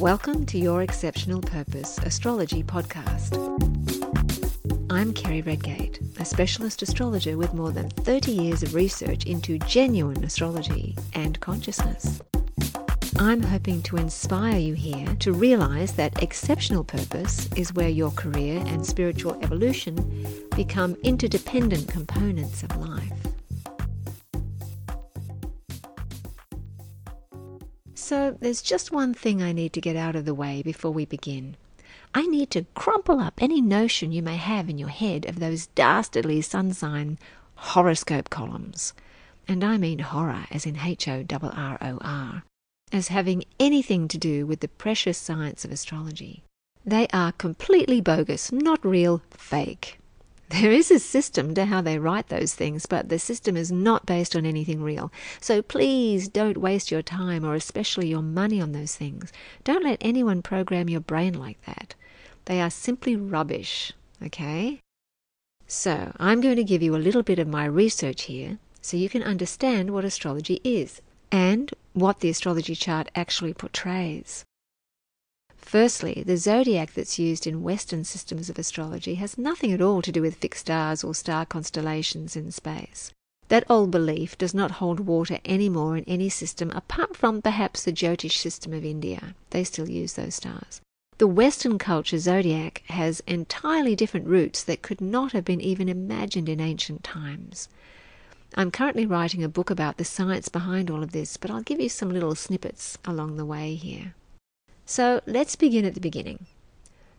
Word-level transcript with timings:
Welcome 0.00 0.44
to 0.46 0.58
Your 0.58 0.82
Exceptional 0.82 1.40
Purpose 1.40 1.96
Astrology 1.96 2.62
Podcast. 2.62 3.32
I'm 4.90 5.14
Kerry 5.14 5.40
Redgate, 5.40 6.00
a 6.20 6.24
specialist 6.26 6.82
astrologer 6.82 7.38
with 7.38 7.54
more 7.54 7.70
than 7.70 7.88
30 7.88 8.30
years 8.30 8.62
of 8.62 8.74
research 8.74 9.24
into 9.24 9.58
genuine 9.60 10.22
astrology 10.22 10.94
and 11.14 11.40
consciousness. 11.40 12.20
I'm 13.18 13.42
hoping 13.42 13.80
to 13.84 13.96
inspire 13.96 14.58
you 14.58 14.74
here 14.74 15.14
to 15.20 15.32
realize 15.32 15.92
that 15.92 16.22
exceptional 16.22 16.84
purpose 16.84 17.48
is 17.56 17.72
where 17.72 17.88
your 17.88 18.10
career 18.10 18.62
and 18.66 18.84
spiritual 18.84 19.42
evolution 19.42 20.26
become 20.54 20.94
interdependent 21.04 21.88
components 21.88 22.62
of 22.62 22.76
life. 22.76 23.35
So, 28.08 28.36
there's 28.38 28.62
just 28.62 28.92
one 28.92 29.14
thing 29.14 29.42
I 29.42 29.50
need 29.50 29.72
to 29.72 29.80
get 29.80 29.96
out 29.96 30.14
of 30.14 30.26
the 30.26 30.32
way 30.32 30.62
before 30.62 30.92
we 30.92 31.06
begin. 31.06 31.56
I 32.14 32.24
need 32.28 32.52
to 32.52 32.64
crumple 32.76 33.18
up 33.18 33.42
any 33.42 33.60
notion 33.60 34.12
you 34.12 34.22
may 34.22 34.36
have 34.36 34.70
in 34.70 34.78
your 34.78 34.90
head 34.90 35.26
of 35.26 35.40
those 35.40 35.66
dastardly 35.74 36.40
sun 36.40 36.72
sign 36.72 37.18
horoscope 37.56 38.30
columns. 38.30 38.94
And 39.48 39.64
I 39.64 39.76
mean 39.76 39.98
horror 39.98 40.46
as 40.52 40.66
in 40.66 40.78
H 40.78 41.08
O 41.08 41.24
R 41.28 41.52
R 41.52 41.78
O 41.80 41.98
R, 42.00 42.44
as 42.92 43.08
having 43.08 43.42
anything 43.58 44.06
to 44.06 44.18
do 44.18 44.46
with 44.46 44.60
the 44.60 44.68
precious 44.68 45.18
science 45.18 45.64
of 45.64 45.72
astrology. 45.72 46.44
They 46.84 47.08
are 47.12 47.32
completely 47.32 48.00
bogus, 48.00 48.52
not 48.52 48.86
real, 48.86 49.20
fake. 49.30 49.98
There 50.48 50.70
is 50.70 50.90
a 50.90 51.00
system 51.00 51.54
to 51.54 51.64
how 51.64 51.80
they 51.80 51.98
write 51.98 52.28
those 52.28 52.54
things, 52.54 52.86
but 52.86 53.08
the 53.08 53.18
system 53.18 53.56
is 53.56 53.72
not 53.72 54.06
based 54.06 54.36
on 54.36 54.46
anything 54.46 54.80
real. 54.80 55.10
So 55.40 55.60
please 55.60 56.28
don't 56.28 56.56
waste 56.56 56.90
your 56.90 57.02
time 57.02 57.44
or 57.44 57.54
especially 57.54 58.08
your 58.08 58.22
money 58.22 58.60
on 58.60 58.72
those 58.72 58.94
things. 58.94 59.32
Don't 59.64 59.84
let 59.84 59.98
anyone 60.00 60.42
program 60.42 60.88
your 60.88 61.00
brain 61.00 61.34
like 61.34 61.60
that. 61.66 61.94
They 62.44 62.60
are 62.60 62.70
simply 62.70 63.16
rubbish, 63.16 63.92
okay? 64.22 64.80
So 65.66 66.12
I'm 66.18 66.40
going 66.40 66.56
to 66.56 66.64
give 66.64 66.82
you 66.82 66.94
a 66.94 66.98
little 66.98 67.24
bit 67.24 67.40
of 67.40 67.48
my 67.48 67.64
research 67.64 68.22
here 68.22 68.58
so 68.80 68.96
you 68.96 69.08
can 69.08 69.24
understand 69.24 69.90
what 69.90 70.04
astrology 70.04 70.60
is 70.62 71.02
and 71.32 71.72
what 71.92 72.20
the 72.20 72.28
astrology 72.28 72.76
chart 72.76 73.08
actually 73.16 73.52
portrays. 73.52 74.44
Firstly, 75.66 76.22
the 76.24 76.36
zodiac 76.36 76.94
that's 76.94 77.18
used 77.18 77.44
in 77.44 77.64
Western 77.64 78.04
systems 78.04 78.48
of 78.48 78.56
astrology 78.56 79.16
has 79.16 79.36
nothing 79.36 79.72
at 79.72 79.82
all 79.82 80.00
to 80.00 80.12
do 80.12 80.22
with 80.22 80.36
fixed 80.36 80.60
stars 80.60 81.02
or 81.02 81.12
star 81.12 81.44
constellations 81.44 82.36
in 82.36 82.52
space. 82.52 83.12
That 83.48 83.68
old 83.68 83.90
belief 83.90 84.38
does 84.38 84.54
not 84.54 84.78
hold 84.78 85.00
water 85.00 85.40
any 85.44 85.68
more 85.68 85.96
in 85.96 86.04
any 86.04 86.28
system 86.28 86.70
apart 86.70 87.16
from 87.16 87.42
perhaps 87.42 87.82
the 87.82 87.92
Jyotish 87.92 88.38
system 88.38 88.72
of 88.72 88.84
India. 88.84 89.34
They 89.50 89.64
still 89.64 89.90
use 89.90 90.12
those 90.12 90.36
stars. 90.36 90.80
The 91.18 91.26
Western 91.26 91.78
culture 91.78 92.20
zodiac 92.20 92.84
has 92.86 93.18
entirely 93.26 93.96
different 93.96 94.28
roots 94.28 94.62
that 94.62 94.82
could 94.82 95.00
not 95.00 95.32
have 95.32 95.44
been 95.44 95.60
even 95.60 95.88
imagined 95.88 96.48
in 96.48 96.60
ancient 96.60 97.02
times. 97.02 97.68
I'm 98.54 98.70
currently 98.70 99.04
writing 99.04 99.42
a 99.42 99.48
book 99.48 99.70
about 99.70 99.96
the 99.96 100.04
science 100.04 100.48
behind 100.48 100.92
all 100.92 101.02
of 101.02 101.10
this, 101.10 101.36
but 101.36 101.50
I'll 101.50 101.62
give 101.62 101.80
you 101.80 101.88
some 101.88 102.10
little 102.10 102.36
snippets 102.36 102.98
along 103.04 103.36
the 103.36 103.44
way 103.44 103.74
here. 103.74 104.14
So 104.88 105.20
let's 105.26 105.56
begin 105.56 105.84
at 105.84 105.94
the 105.94 106.00
beginning. 106.00 106.46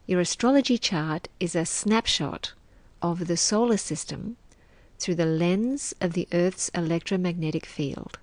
Your 0.05 0.21
astrology 0.21 0.77
chart 0.77 1.27
is 1.37 1.53
a 1.53 1.65
snapshot 1.65 2.53
of 3.01 3.27
the 3.27 3.35
solar 3.35 3.75
system 3.75 4.37
through 4.99 5.15
the 5.15 5.25
lens 5.25 5.93
of 5.99 6.13
the 6.13 6.29
Earth's 6.31 6.69
electromagnetic 6.69 7.65
field. 7.65 8.19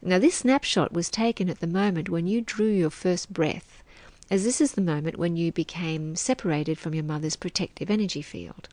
Now, 0.00 0.18
this 0.18 0.36
snapshot 0.36 0.94
was 0.94 1.10
taken 1.10 1.50
at 1.50 1.60
the 1.60 1.66
moment 1.66 2.08
when 2.08 2.26
you 2.26 2.40
drew 2.40 2.70
your 2.70 2.88
first 2.88 3.30
breath, 3.30 3.82
as 4.30 4.44
this 4.44 4.62
is 4.62 4.72
the 4.72 4.80
moment 4.80 5.18
when 5.18 5.36
you 5.36 5.52
became 5.52 6.16
separated 6.16 6.78
from 6.78 6.94
your 6.94 7.04
mother's 7.04 7.36
protective 7.36 7.90
energy 7.90 8.22
field. 8.22 8.70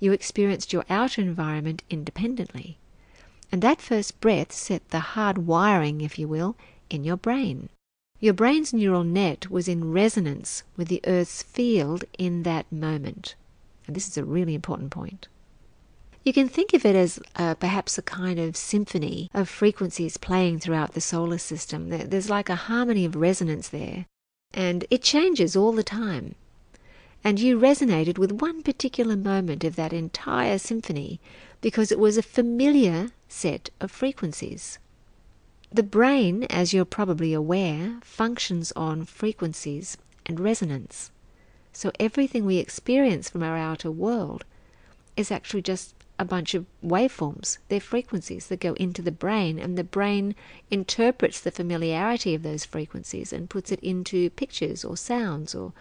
You 0.00 0.10
experienced 0.10 0.72
your 0.72 0.84
outer 0.90 1.22
environment 1.22 1.84
independently, 1.88 2.76
and 3.52 3.62
that 3.62 3.80
first 3.80 4.20
breath 4.20 4.50
set 4.50 4.88
the 4.90 5.14
hard 5.14 5.46
wiring, 5.46 6.00
if 6.00 6.18
you 6.18 6.26
will, 6.26 6.56
in 6.90 7.04
your 7.04 7.16
brain. 7.16 7.68
Your 8.26 8.34
brain's 8.34 8.72
neural 8.72 9.04
net 9.04 9.52
was 9.52 9.68
in 9.68 9.92
resonance 9.92 10.64
with 10.76 10.88
the 10.88 11.00
Earth's 11.06 11.44
field 11.44 12.04
in 12.18 12.42
that 12.42 12.66
moment. 12.72 13.36
And 13.86 13.94
this 13.94 14.08
is 14.08 14.18
a 14.18 14.24
really 14.24 14.52
important 14.52 14.90
point. 14.90 15.28
You 16.24 16.32
can 16.32 16.48
think 16.48 16.74
of 16.74 16.84
it 16.84 16.96
as 16.96 17.20
uh, 17.36 17.54
perhaps 17.54 17.98
a 17.98 18.02
kind 18.02 18.40
of 18.40 18.56
symphony 18.56 19.30
of 19.32 19.48
frequencies 19.48 20.16
playing 20.16 20.58
throughout 20.58 20.94
the 20.94 21.00
solar 21.00 21.38
system. 21.38 21.88
There's 21.88 22.28
like 22.28 22.48
a 22.48 22.56
harmony 22.66 23.04
of 23.04 23.14
resonance 23.14 23.68
there, 23.68 24.06
and 24.52 24.84
it 24.90 25.02
changes 25.04 25.54
all 25.54 25.70
the 25.70 25.84
time. 25.84 26.34
And 27.22 27.38
you 27.38 27.56
resonated 27.56 28.18
with 28.18 28.32
one 28.32 28.64
particular 28.64 29.14
moment 29.14 29.62
of 29.62 29.76
that 29.76 29.92
entire 29.92 30.58
symphony 30.58 31.20
because 31.60 31.92
it 31.92 32.00
was 32.00 32.18
a 32.18 32.24
familiar 32.24 33.12
set 33.28 33.70
of 33.80 33.92
frequencies. 33.92 34.80
The 35.72 35.82
brain, 35.82 36.44
as 36.44 36.72
you're 36.72 36.84
probably 36.84 37.32
aware, 37.32 37.98
functions 38.02 38.72
on 38.76 39.04
frequencies 39.04 39.98
and 40.24 40.40
resonance. 40.40 41.10
So 41.72 41.92
everything 42.00 42.46
we 42.46 42.58
experience 42.58 43.28
from 43.28 43.42
our 43.42 43.56
outer 43.56 43.90
world 43.90 44.44
is 45.16 45.30
actually 45.30 45.62
just 45.62 45.94
a 46.18 46.24
bunch 46.24 46.54
of 46.54 46.64
waveforms. 46.82 47.58
They're 47.68 47.80
frequencies 47.80 48.46
that 48.46 48.60
go 48.60 48.72
into 48.74 49.02
the 49.02 49.12
brain, 49.12 49.58
and 49.58 49.76
the 49.76 49.84
brain 49.84 50.34
interprets 50.70 51.40
the 51.40 51.50
familiarity 51.50 52.34
of 52.34 52.42
those 52.42 52.64
frequencies 52.64 53.32
and 53.32 53.50
puts 53.50 53.70
it 53.70 53.80
into 53.80 54.30
pictures 54.30 54.84
or 54.84 54.96
sounds 54.96 55.54
or 55.54 55.72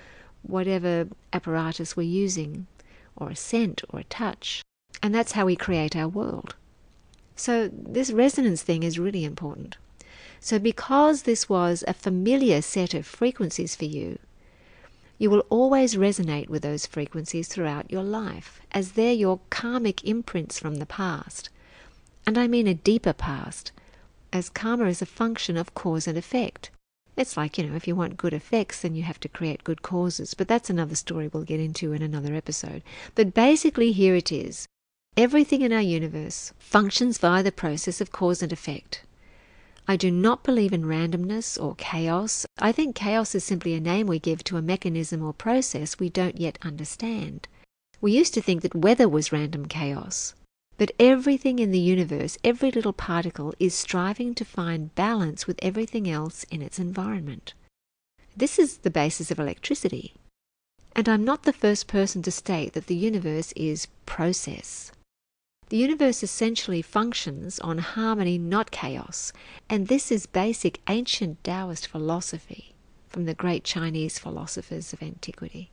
whatever 0.42 1.08
apparatus 1.32 1.96
we're 1.96 2.04
using, 2.04 2.68
or 3.16 3.30
a 3.30 3.36
scent 3.36 3.82
or 3.90 4.00
a 4.00 4.04
touch. 4.06 4.62
And 5.02 5.16
that's 5.16 5.34
how 5.34 5.46
we 5.46 5.56
create 5.56 5.96
our 5.96 6.08
world. 6.08 6.56
So, 7.36 7.70
this 7.72 8.12
resonance 8.12 8.64
thing 8.64 8.84
is 8.84 8.98
really 8.98 9.26
important. 9.26 9.78
So, 10.40 10.60
because 10.60 11.24
this 11.24 11.50
was 11.50 11.84
a 11.88 11.94
familiar 11.94 12.62
set 12.62 12.94
of 12.94 13.06
frequencies 13.06 13.76
for 13.76 13.86
you, 13.86 14.20
you 15.18 15.30
will 15.30 15.46
always 15.50 15.96
resonate 15.96 16.50
with 16.50 16.62
those 16.62 16.86
frequencies 16.86 17.48
throughout 17.48 17.92
your 17.92 18.04
life, 18.04 18.62
as 18.72 18.94
they're 18.94 19.14
your 19.14 19.40
karmic 19.50 20.04
imprints 20.04 20.60
from 20.60 20.76
the 20.76 20.86
past. 20.86 21.50
And 22.28 22.38
I 22.38 22.48
mean 22.48 22.68
a 22.68 22.74
deeper 22.74 23.14
past, 23.14 23.72
as 24.34 24.50
karma 24.50 24.86
is 24.88 25.02
a 25.02 25.06
function 25.06 25.58
of 25.58 25.74
cause 25.74 26.08
and 26.08 26.18
effect. 26.18 26.70
It's 27.18 27.38
like, 27.38 27.58
you 27.58 27.66
know, 27.66 27.76
if 27.76 27.88
you 27.88 27.96
want 27.96 28.18
good 28.18 28.34
effects, 28.34 28.82
then 28.82 28.94
you 28.94 29.04
have 29.04 29.22
to 29.22 29.30
create 29.30 29.64
good 29.64 29.82
causes. 29.82 30.34
But 30.34 30.50
that's 30.50 30.70
another 30.70 30.96
story 30.96 31.30
we'll 31.30 31.44
get 31.44 31.62
into 31.62 31.94
in 31.94 32.02
another 32.02 32.36
episode. 32.36 32.84
But 33.14 33.34
basically, 33.34 33.94
here 33.94 34.16
it 34.16 34.34
is. 34.34 34.68
Everything 35.18 35.62
in 35.62 35.72
our 35.72 35.82
universe 35.82 36.52
functions 36.60 37.20
via 37.20 37.42
the 37.42 37.50
process 37.50 38.02
of 38.02 38.12
cause 38.12 38.42
and 38.42 38.52
effect. 38.52 39.04
I 39.88 39.96
do 39.96 40.12
not 40.12 40.44
believe 40.44 40.74
in 40.74 40.84
randomness 40.84 41.58
or 41.58 41.76
chaos. 41.76 42.46
I 42.60 42.74
think 42.74 42.98
chaos 42.98 43.34
is 43.34 43.46
simply 43.46 43.74
a 43.76 43.80
name 43.80 44.08
we 44.08 44.20
give 44.20 44.44
to 44.44 44.58
a 44.58 44.62
mechanism 44.62 45.24
or 45.24 45.32
process 45.32 46.00
we 46.00 46.10
don't 46.10 46.38
yet 46.38 46.60
understand. 46.64 47.48
We 48.02 48.12
used 48.12 48.34
to 48.34 48.42
think 48.42 48.62
that 48.64 48.76
weather 48.76 49.08
was 49.08 49.32
random 49.32 49.68
chaos. 49.68 50.34
But 50.78 50.92
everything 51.00 51.60
in 51.60 51.72
the 51.72 51.80
universe, 51.80 52.38
every 52.44 52.70
little 52.70 52.92
particle, 52.92 53.54
is 53.58 53.74
striving 53.74 54.36
to 54.36 54.44
find 54.44 54.94
balance 54.96 55.48
with 55.48 55.58
everything 55.62 56.10
else 56.10 56.44
in 56.52 56.62
its 56.62 56.78
environment. 56.78 57.54
This 58.36 58.60
is 58.60 58.80
the 58.80 58.92
basis 58.92 59.32
of 59.32 59.40
electricity. 59.40 60.14
And 60.94 61.08
I'm 61.08 61.24
not 61.24 61.44
the 61.44 61.54
first 61.54 61.88
person 61.88 62.22
to 62.24 62.32
state 62.32 62.74
that 62.74 62.88
the 62.88 62.96
universe 62.96 63.54
is 63.56 63.88
process. 64.06 64.92
The 65.70 65.78
universe 65.78 66.22
essentially 66.22 66.84
functions 66.84 67.60
on 67.60 67.80
harmony, 67.80 68.38
not 68.38 68.70
chaos, 68.70 69.34
and 69.68 69.88
this 69.88 70.12
is 70.12 70.28
basic 70.28 70.80
ancient 70.88 71.44
Taoist 71.44 71.88
philosophy 71.88 72.76
from 73.08 73.26
the 73.26 73.34
great 73.34 73.64
Chinese 73.64 74.20
philosophers 74.20 74.94
of 74.94 75.02
antiquity. 75.02 75.72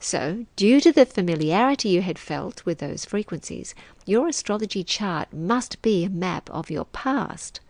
So, 0.00 0.46
due 0.56 0.80
to 0.80 0.92
the 0.92 1.06
familiarity 1.06 1.90
you 1.90 2.02
had 2.02 2.18
felt 2.18 2.64
with 2.64 2.78
those 2.78 3.04
frequencies, 3.04 3.74
your 4.06 4.26
astrology 4.26 4.82
chart 4.82 5.32
must 5.32 5.80
be 5.80 6.04
a 6.04 6.10
map 6.10 6.50
of 6.50 6.70
your 6.70 6.86
past, 6.86 7.60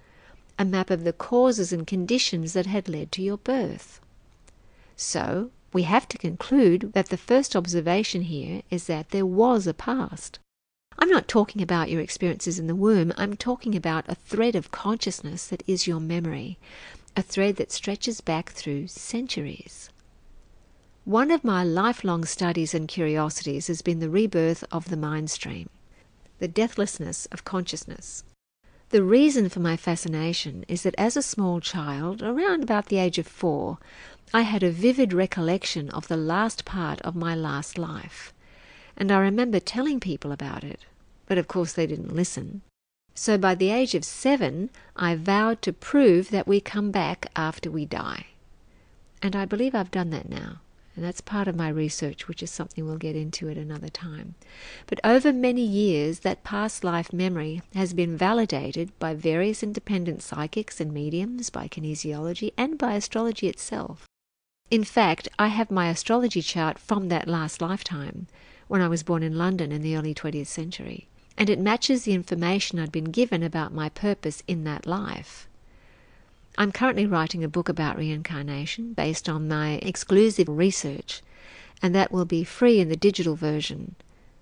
a 0.58 0.64
map 0.64 0.88
of 0.88 1.04
the 1.04 1.12
causes 1.12 1.72
and 1.72 1.86
conditions 1.86 2.54
that 2.54 2.66
had 2.66 2.88
led 2.88 3.12
to 3.12 3.22
your 3.22 3.38
birth. 3.38 4.00
So, 4.96 5.50
we 5.72 5.82
have 5.82 6.08
to 6.08 6.18
conclude 6.18 6.92
that 6.94 7.10
the 7.10 7.16
first 7.16 7.54
observation 7.54 8.22
here 8.22 8.62
is 8.70 8.86
that 8.86 9.10
there 9.10 9.26
was 9.26 9.66
a 9.66 9.74
past. 9.74 10.38
I'm 11.00 11.10
not 11.10 11.28
talking 11.28 11.62
about 11.62 11.90
your 11.90 12.00
experiences 12.00 12.58
in 12.58 12.66
the 12.66 12.74
womb, 12.74 13.12
I'm 13.16 13.36
talking 13.36 13.76
about 13.76 14.08
a 14.08 14.16
thread 14.16 14.56
of 14.56 14.72
consciousness 14.72 15.46
that 15.46 15.62
is 15.66 15.86
your 15.86 16.00
memory, 16.00 16.58
a 17.16 17.22
thread 17.22 17.56
that 17.56 17.70
stretches 17.70 18.20
back 18.20 18.50
through 18.50 18.88
centuries. 18.88 19.90
One 21.04 21.30
of 21.30 21.44
my 21.44 21.62
lifelong 21.62 22.24
studies 22.24 22.74
and 22.74 22.88
curiosities 22.88 23.68
has 23.68 23.80
been 23.80 24.00
the 24.00 24.10
rebirth 24.10 24.64
of 24.72 24.88
the 24.88 24.96
mind 24.96 25.30
stream, 25.30 25.70
the 26.40 26.48
deathlessness 26.48 27.26
of 27.32 27.44
consciousness. 27.44 28.24
The 28.90 29.04
reason 29.04 29.48
for 29.48 29.60
my 29.60 29.76
fascination 29.76 30.64
is 30.66 30.82
that 30.82 30.94
as 30.98 31.16
a 31.16 31.22
small 31.22 31.60
child, 31.60 32.22
around 32.22 32.62
about 32.62 32.86
the 32.86 32.98
age 32.98 33.18
of 33.18 33.26
four, 33.26 33.78
I 34.34 34.42
had 34.42 34.62
a 34.62 34.70
vivid 34.70 35.12
recollection 35.12 35.90
of 35.90 36.08
the 36.08 36.16
last 36.16 36.64
part 36.64 37.00
of 37.02 37.14
my 37.14 37.34
last 37.34 37.78
life, 37.78 38.34
and 38.98 39.10
I 39.10 39.18
remember 39.20 39.60
telling 39.60 40.00
people 40.00 40.32
about 40.32 40.64
it, 40.64 40.84
but 41.26 41.38
of 41.38 41.48
course 41.48 41.72
they 41.72 41.86
didn't 41.86 42.14
listen. 42.14 42.62
So 43.14 43.38
by 43.38 43.54
the 43.54 43.70
age 43.70 43.94
of 43.94 44.04
seven, 44.04 44.70
I 44.96 45.14
vowed 45.14 45.62
to 45.62 45.72
prove 45.72 46.30
that 46.30 46.46
we 46.46 46.60
come 46.60 46.90
back 46.90 47.26
after 47.34 47.70
we 47.70 47.86
die. 47.86 48.26
And 49.22 49.34
I 49.34 49.44
believe 49.44 49.74
I've 49.74 49.90
done 49.90 50.10
that 50.10 50.28
now. 50.28 50.60
And 50.96 51.04
that's 51.04 51.20
part 51.20 51.46
of 51.46 51.54
my 51.54 51.68
research, 51.68 52.26
which 52.26 52.42
is 52.42 52.50
something 52.50 52.84
we'll 52.84 52.96
get 52.96 53.14
into 53.14 53.48
at 53.48 53.56
another 53.56 53.88
time. 53.88 54.34
But 54.88 54.98
over 55.04 55.32
many 55.32 55.62
years, 55.62 56.20
that 56.20 56.42
past 56.42 56.82
life 56.82 57.12
memory 57.12 57.62
has 57.74 57.94
been 57.94 58.16
validated 58.16 58.90
by 58.98 59.14
various 59.14 59.62
independent 59.62 60.22
psychics 60.22 60.80
and 60.80 60.92
mediums, 60.92 61.50
by 61.50 61.68
kinesiology, 61.68 62.52
and 62.56 62.76
by 62.76 62.94
astrology 62.94 63.46
itself. 63.46 64.06
In 64.72 64.82
fact, 64.82 65.28
I 65.38 65.48
have 65.48 65.70
my 65.70 65.88
astrology 65.88 66.42
chart 66.42 66.80
from 66.80 67.08
that 67.08 67.28
last 67.28 67.62
lifetime, 67.62 68.26
when 68.68 68.80
I 68.80 68.88
was 68.88 69.02
born 69.02 69.22
in 69.22 69.36
London 69.36 69.72
in 69.72 69.82
the 69.82 69.96
early 69.96 70.14
20th 70.14 70.46
century, 70.46 71.08
and 71.36 71.50
it 71.50 71.58
matches 71.58 72.04
the 72.04 72.12
information 72.12 72.78
I'd 72.78 72.92
been 72.92 73.10
given 73.10 73.42
about 73.42 73.72
my 73.72 73.88
purpose 73.88 74.42
in 74.46 74.64
that 74.64 74.86
life. 74.86 75.48
I'm 76.58 76.72
currently 76.72 77.06
writing 77.06 77.42
a 77.42 77.48
book 77.48 77.68
about 77.68 77.96
reincarnation 77.96 78.92
based 78.92 79.28
on 79.28 79.48
my 79.48 79.74
exclusive 79.82 80.48
research, 80.48 81.22
and 81.80 81.94
that 81.94 82.12
will 82.12 82.24
be 82.24 82.44
free 82.44 82.80
in 82.80 82.88
the 82.88 82.96
digital 82.96 83.36
version. 83.36 83.94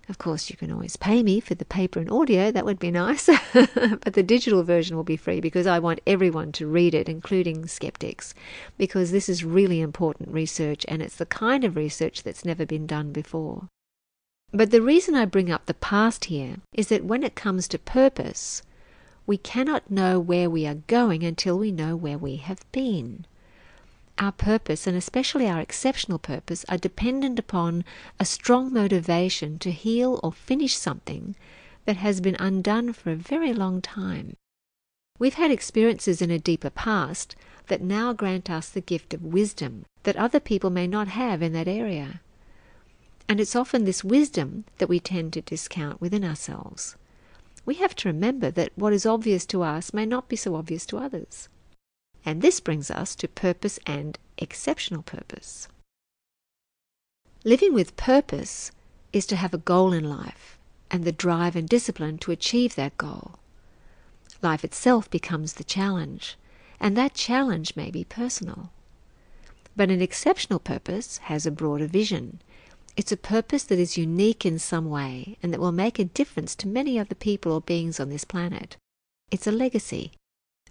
Of 0.08 0.18
course, 0.18 0.50
you 0.50 0.56
can 0.56 0.70
always 0.72 0.96
pay 0.96 1.22
me 1.22 1.40
for 1.40 1.54
the 1.54 1.64
paper 1.64 1.98
and 1.98 2.10
audio, 2.10 2.50
that 2.52 2.64
would 2.64 2.78
be 2.78 2.90
nice. 2.90 3.26
but 3.52 4.12
the 4.14 4.22
digital 4.22 4.62
version 4.62 4.96
will 4.96 5.04
be 5.04 5.16
free 5.16 5.40
because 5.40 5.66
I 5.66 5.78
want 5.78 6.00
everyone 6.06 6.52
to 6.52 6.66
read 6.66 6.94
it, 6.94 7.08
including 7.08 7.66
skeptics, 7.66 8.32
because 8.78 9.10
this 9.10 9.28
is 9.28 9.44
really 9.44 9.80
important 9.80 10.30
research 10.30 10.86
and 10.88 11.02
it's 11.02 11.16
the 11.16 11.26
kind 11.26 11.64
of 11.64 11.76
research 11.76 12.22
that's 12.22 12.44
never 12.44 12.64
been 12.64 12.86
done 12.86 13.12
before. 13.12 13.68
But 14.52 14.70
the 14.70 14.82
reason 14.82 15.14
I 15.14 15.24
bring 15.24 15.50
up 15.50 15.66
the 15.66 15.74
past 15.74 16.26
here 16.26 16.56
is 16.72 16.88
that 16.88 17.04
when 17.04 17.22
it 17.22 17.34
comes 17.34 17.66
to 17.68 17.78
purpose, 17.78 18.62
we 19.26 19.36
cannot 19.36 19.90
know 19.90 20.20
where 20.20 20.48
we 20.48 20.66
are 20.66 20.82
going 20.86 21.24
until 21.24 21.58
we 21.58 21.72
know 21.72 21.96
where 21.96 22.16
we 22.16 22.36
have 22.36 22.60
been. 22.70 23.26
Our 24.18 24.32
purpose, 24.32 24.86
and 24.86 24.96
especially 24.96 25.46
our 25.46 25.60
exceptional 25.60 26.18
purpose, 26.18 26.64
are 26.68 26.78
dependent 26.78 27.38
upon 27.38 27.84
a 28.18 28.24
strong 28.24 28.72
motivation 28.72 29.58
to 29.58 29.70
heal 29.70 30.20
or 30.22 30.32
finish 30.32 30.76
something 30.76 31.34
that 31.84 31.96
has 31.96 32.20
been 32.20 32.36
undone 32.38 32.92
for 32.92 33.10
a 33.10 33.16
very 33.16 33.52
long 33.52 33.82
time. 33.82 34.36
We've 35.18 35.34
had 35.34 35.50
experiences 35.50 36.22
in 36.22 36.30
a 36.30 36.38
deeper 36.38 36.70
past 36.70 37.36
that 37.66 37.82
now 37.82 38.12
grant 38.12 38.48
us 38.48 38.68
the 38.68 38.80
gift 38.80 39.12
of 39.12 39.24
wisdom 39.24 39.84
that 40.04 40.16
other 40.16 40.40
people 40.40 40.70
may 40.70 40.86
not 40.86 41.08
have 41.08 41.42
in 41.42 41.52
that 41.52 41.68
area. 41.68 42.20
And 43.28 43.40
it's 43.40 43.56
often 43.56 43.84
this 43.84 44.04
wisdom 44.04 44.64
that 44.78 44.88
we 44.88 45.00
tend 45.00 45.32
to 45.32 45.40
discount 45.40 46.00
within 46.00 46.24
ourselves 46.24 46.96
we 47.66 47.74
have 47.74 47.96
to 47.96 48.08
remember 48.08 48.50
that 48.52 48.70
what 48.76 48.92
is 48.92 49.04
obvious 49.04 49.44
to 49.46 49.62
us 49.62 49.92
may 49.92 50.06
not 50.06 50.28
be 50.28 50.36
so 50.36 50.54
obvious 50.54 50.86
to 50.86 50.98
others. 50.98 51.48
And 52.24 52.40
this 52.40 52.60
brings 52.60 52.90
us 52.90 53.16
to 53.16 53.28
purpose 53.28 53.78
and 53.84 54.18
exceptional 54.38 55.02
purpose. 55.02 55.68
Living 57.44 57.74
with 57.74 57.96
purpose 57.96 58.70
is 59.12 59.26
to 59.26 59.36
have 59.36 59.52
a 59.52 59.58
goal 59.58 59.92
in 59.92 60.08
life 60.08 60.58
and 60.90 61.04
the 61.04 61.12
drive 61.12 61.56
and 61.56 61.68
discipline 61.68 62.18
to 62.18 62.30
achieve 62.30 62.76
that 62.76 62.96
goal. 62.96 63.38
Life 64.42 64.64
itself 64.64 65.10
becomes 65.10 65.54
the 65.54 65.64
challenge, 65.64 66.36
and 66.78 66.96
that 66.96 67.14
challenge 67.14 67.74
may 67.74 67.90
be 67.90 68.04
personal. 68.04 68.70
But 69.74 69.90
an 69.90 70.00
exceptional 70.00 70.60
purpose 70.60 71.18
has 71.18 71.46
a 71.46 71.50
broader 71.50 71.86
vision 71.86 72.40
it's 72.96 73.12
a 73.12 73.16
purpose 73.16 73.64
that 73.64 73.78
is 73.78 73.98
unique 73.98 74.46
in 74.46 74.58
some 74.58 74.88
way 74.88 75.36
and 75.42 75.52
that 75.52 75.60
will 75.60 75.72
make 75.72 75.98
a 75.98 76.04
difference 76.04 76.54
to 76.56 76.68
many 76.68 76.98
other 76.98 77.14
people 77.14 77.52
or 77.52 77.60
beings 77.60 78.00
on 78.00 78.08
this 78.08 78.24
planet. 78.24 78.76
It's 79.30 79.46
a 79.46 79.52
legacy. 79.52 80.12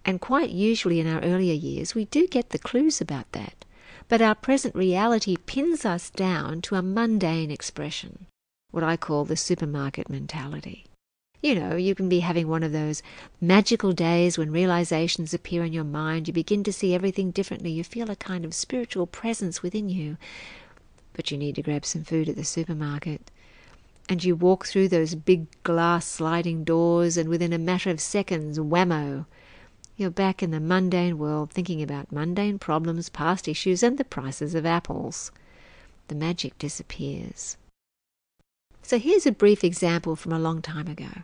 And 0.04 0.20
quite 0.20 0.50
usually 0.50 0.98
in 0.98 1.06
our 1.06 1.20
earlier 1.20 1.54
years, 1.54 1.94
we 1.94 2.04
do 2.06 2.26
get 2.26 2.50
the 2.50 2.58
clues 2.58 3.00
about 3.00 3.30
that. 3.32 3.64
But 4.08 4.22
our 4.22 4.34
present 4.34 4.74
reality 4.74 5.36
pins 5.36 5.84
us 5.84 6.10
down 6.10 6.62
to 6.62 6.74
a 6.74 6.82
mundane 6.82 7.50
expression, 7.50 8.26
what 8.70 8.84
I 8.84 8.96
call 8.96 9.24
the 9.24 9.36
supermarket 9.36 10.08
mentality. 10.08 10.84
You 11.42 11.54
know, 11.54 11.76
you 11.76 11.94
can 11.94 12.08
be 12.08 12.20
having 12.20 12.48
one 12.48 12.62
of 12.62 12.72
those 12.72 13.02
magical 13.40 13.92
days 13.92 14.38
when 14.38 14.50
realizations 14.50 15.34
appear 15.34 15.64
in 15.64 15.72
your 15.72 15.84
mind. 15.84 16.26
You 16.26 16.34
begin 16.34 16.64
to 16.64 16.72
see 16.72 16.94
everything 16.94 17.30
differently. 17.30 17.70
You 17.70 17.84
feel 17.84 18.10
a 18.10 18.16
kind 18.16 18.44
of 18.44 18.54
spiritual 18.54 19.06
presence 19.06 19.62
within 19.62 19.88
you 19.88 20.16
but 21.16 21.30
you 21.30 21.38
need 21.38 21.54
to 21.54 21.62
grab 21.62 21.84
some 21.84 22.04
food 22.04 22.28
at 22.28 22.36
the 22.36 22.44
supermarket. 22.44 23.30
And 24.08 24.22
you 24.22 24.36
walk 24.36 24.66
through 24.66 24.88
those 24.88 25.14
big 25.14 25.46
glass 25.62 26.06
sliding 26.06 26.62
doors, 26.62 27.16
and 27.16 27.28
within 27.28 27.54
a 27.54 27.58
matter 27.58 27.90
of 27.90 28.00
seconds, 28.00 28.58
whammo! 28.58 29.24
You're 29.96 30.10
back 30.10 30.42
in 30.42 30.50
the 30.50 30.60
mundane 30.60 31.16
world 31.16 31.50
thinking 31.50 31.82
about 31.82 32.12
mundane 32.12 32.58
problems, 32.58 33.08
past 33.08 33.48
issues, 33.48 33.82
and 33.82 33.96
the 33.96 34.04
prices 34.04 34.54
of 34.54 34.66
apples. 34.66 35.32
The 36.08 36.14
magic 36.14 36.58
disappears. 36.58 37.56
So 38.82 38.98
here's 38.98 39.26
a 39.26 39.32
brief 39.32 39.64
example 39.64 40.14
from 40.14 40.32
a 40.32 40.38
long 40.38 40.60
time 40.60 40.86
ago. 40.86 41.22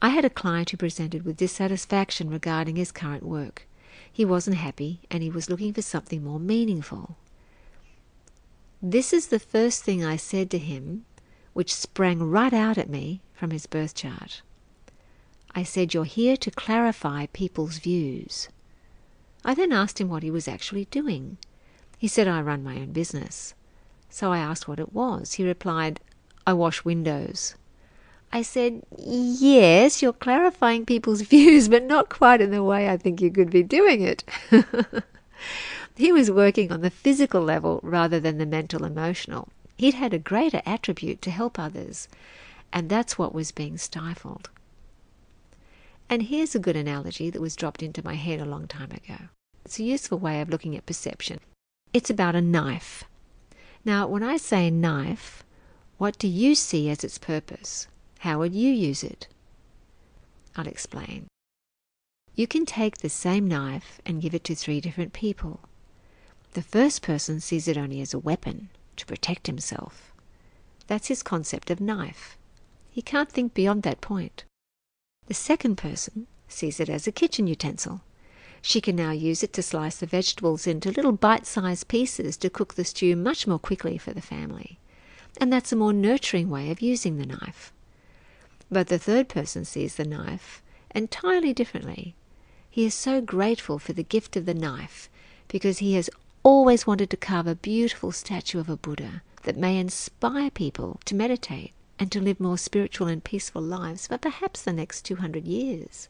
I 0.00 0.08
had 0.08 0.24
a 0.24 0.30
client 0.30 0.70
who 0.70 0.78
presented 0.78 1.24
with 1.24 1.36
dissatisfaction 1.36 2.30
regarding 2.30 2.76
his 2.76 2.90
current 2.90 3.22
work. 3.22 3.68
He 4.10 4.24
wasn't 4.24 4.56
happy 4.56 5.00
and 5.10 5.22
he 5.22 5.30
was 5.30 5.50
looking 5.50 5.74
for 5.74 5.82
something 5.82 6.24
more 6.24 6.40
meaningful. 6.40 7.16
This 8.86 9.14
is 9.14 9.28
the 9.28 9.38
first 9.38 9.82
thing 9.82 10.04
I 10.04 10.16
said 10.16 10.50
to 10.50 10.58
him, 10.58 11.06
which 11.54 11.72
sprang 11.74 12.22
right 12.22 12.52
out 12.52 12.76
at 12.76 12.90
me 12.90 13.22
from 13.32 13.50
his 13.50 13.64
birth 13.64 13.94
chart. 13.94 14.42
I 15.54 15.62
said, 15.62 15.94
You're 15.94 16.04
here 16.04 16.36
to 16.36 16.50
clarify 16.50 17.24
people's 17.32 17.78
views. 17.78 18.50
I 19.42 19.54
then 19.54 19.72
asked 19.72 20.02
him 20.02 20.10
what 20.10 20.22
he 20.22 20.30
was 20.30 20.46
actually 20.46 20.84
doing. 20.90 21.38
He 21.96 22.08
said, 22.08 22.28
I 22.28 22.42
run 22.42 22.62
my 22.62 22.76
own 22.76 22.92
business. 22.92 23.54
So 24.10 24.30
I 24.30 24.38
asked 24.38 24.68
what 24.68 24.78
it 24.78 24.92
was. 24.92 25.32
He 25.32 25.46
replied, 25.46 25.98
I 26.46 26.52
wash 26.52 26.84
windows. 26.84 27.54
I 28.34 28.42
said, 28.42 28.82
Yes, 28.98 30.02
you're 30.02 30.12
clarifying 30.12 30.84
people's 30.84 31.22
views, 31.32 31.70
but 31.70 31.84
not 31.84 32.10
quite 32.10 32.42
in 32.42 32.50
the 32.50 32.62
way 32.62 32.90
I 32.90 32.98
think 32.98 33.22
you 33.22 33.30
could 33.30 33.48
be 33.48 33.62
doing 33.62 34.02
it. 34.02 34.24
He 35.96 36.10
was 36.10 36.30
working 36.30 36.72
on 36.72 36.80
the 36.80 36.90
physical 36.90 37.40
level 37.40 37.78
rather 37.82 38.18
than 38.18 38.38
the 38.38 38.46
mental 38.46 38.84
emotional. 38.84 39.48
He'd 39.76 39.94
had 39.94 40.12
a 40.12 40.18
greater 40.18 40.60
attribute 40.66 41.22
to 41.22 41.30
help 41.30 41.58
others, 41.58 42.08
and 42.72 42.88
that's 42.88 43.16
what 43.16 43.34
was 43.34 43.52
being 43.52 43.78
stifled. 43.78 44.50
And 46.10 46.24
here's 46.24 46.54
a 46.54 46.58
good 46.58 46.76
analogy 46.76 47.30
that 47.30 47.40
was 47.40 47.54
dropped 47.56 47.82
into 47.82 48.04
my 48.04 48.14
head 48.14 48.40
a 48.40 48.44
long 48.44 48.66
time 48.66 48.90
ago. 48.90 49.28
It's 49.64 49.78
a 49.78 49.84
useful 49.84 50.18
way 50.18 50.40
of 50.40 50.50
looking 50.50 50.76
at 50.76 50.84
perception. 50.84 51.38
It's 51.92 52.10
about 52.10 52.34
a 52.34 52.40
knife. 52.40 53.04
Now, 53.84 54.08
when 54.08 54.22
I 54.22 54.36
say 54.36 54.70
knife, 54.70 55.44
what 55.96 56.18
do 56.18 56.26
you 56.26 56.56
see 56.56 56.90
as 56.90 57.04
its 57.04 57.18
purpose? 57.18 57.86
How 58.18 58.40
would 58.40 58.52
you 58.52 58.70
use 58.70 59.04
it? 59.04 59.28
I'll 60.56 60.66
explain. 60.66 61.28
You 62.34 62.48
can 62.48 62.66
take 62.66 62.98
the 62.98 63.08
same 63.08 63.46
knife 63.46 64.00
and 64.04 64.20
give 64.20 64.34
it 64.34 64.42
to 64.44 64.56
three 64.56 64.80
different 64.80 65.12
people. 65.12 65.60
The 66.54 66.62
first 66.62 67.02
person 67.02 67.40
sees 67.40 67.66
it 67.66 67.76
only 67.76 68.00
as 68.00 68.14
a 68.14 68.18
weapon 68.18 68.68
to 68.94 69.06
protect 69.06 69.48
himself. 69.48 70.12
That's 70.86 71.08
his 71.08 71.20
concept 71.20 71.68
of 71.68 71.80
knife. 71.80 72.38
He 72.92 73.02
can't 73.02 73.28
think 73.28 73.54
beyond 73.54 73.82
that 73.82 74.00
point. 74.00 74.44
The 75.26 75.34
second 75.34 75.76
person 75.76 76.28
sees 76.46 76.78
it 76.78 76.88
as 76.88 77.08
a 77.08 77.12
kitchen 77.12 77.48
utensil. 77.48 78.02
She 78.62 78.80
can 78.80 78.94
now 78.94 79.10
use 79.10 79.42
it 79.42 79.52
to 79.54 79.64
slice 79.64 79.96
the 79.96 80.06
vegetables 80.06 80.64
into 80.68 80.92
little 80.92 81.10
bite 81.10 81.44
sized 81.44 81.88
pieces 81.88 82.36
to 82.36 82.50
cook 82.50 82.74
the 82.74 82.84
stew 82.84 83.16
much 83.16 83.48
more 83.48 83.58
quickly 83.58 83.98
for 83.98 84.12
the 84.12 84.22
family. 84.22 84.78
And 85.40 85.52
that's 85.52 85.72
a 85.72 85.76
more 85.76 85.92
nurturing 85.92 86.50
way 86.50 86.70
of 86.70 86.80
using 86.80 87.18
the 87.18 87.26
knife. 87.26 87.72
But 88.70 88.86
the 88.86 88.98
third 89.00 89.28
person 89.28 89.64
sees 89.64 89.96
the 89.96 90.04
knife 90.04 90.62
entirely 90.94 91.52
differently. 91.52 92.14
He 92.70 92.84
is 92.84 92.94
so 92.94 93.20
grateful 93.20 93.80
for 93.80 93.92
the 93.92 94.04
gift 94.04 94.36
of 94.36 94.46
the 94.46 94.54
knife 94.54 95.10
because 95.48 95.78
he 95.78 95.94
has 95.94 96.08
always 96.44 96.86
wanted 96.86 97.08
to 97.08 97.16
carve 97.16 97.46
a 97.46 97.54
beautiful 97.54 98.12
statue 98.12 98.60
of 98.60 98.68
a 98.68 98.76
Buddha 98.76 99.22
that 99.44 99.56
may 99.56 99.78
inspire 99.78 100.50
people 100.50 101.00
to 101.06 101.14
meditate 101.14 101.72
and 101.98 102.12
to 102.12 102.20
live 102.20 102.38
more 102.38 102.58
spiritual 102.58 103.06
and 103.08 103.24
peaceful 103.24 103.62
lives 103.62 104.06
for 104.06 104.18
perhaps 104.18 104.60
the 104.60 104.72
next 104.72 105.02
200 105.06 105.46
years. 105.46 106.08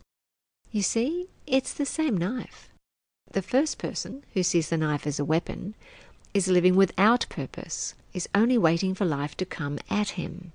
You 0.73 0.83
see, 0.83 1.29
it's 1.47 1.73
the 1.73 1.87
same 1.87 2.17
knife. 2.17 2.69
The 3.31 3.43
first 3.43 3.79
person, 3.79 4.25
who 4.35 4.43
sees 4.43 4.71
the 4.71 4.77
knife 4.77 5.07
as 5.07 5.21
a 5.21 5.25
weapon, 5.25 5.77
is 6.35 6.49
living 6.49 6.75
without 6.75 7.27
purpose, 7.29 7.95
is 8.13 8.29
only 8.35 8.59
waiting 8.59 8.93
for 8.93 9.05
life 9.05 9.37
to 9.37 9.47
come 9.47 9.79
at 9.89 10.11
him. 10.11 10.51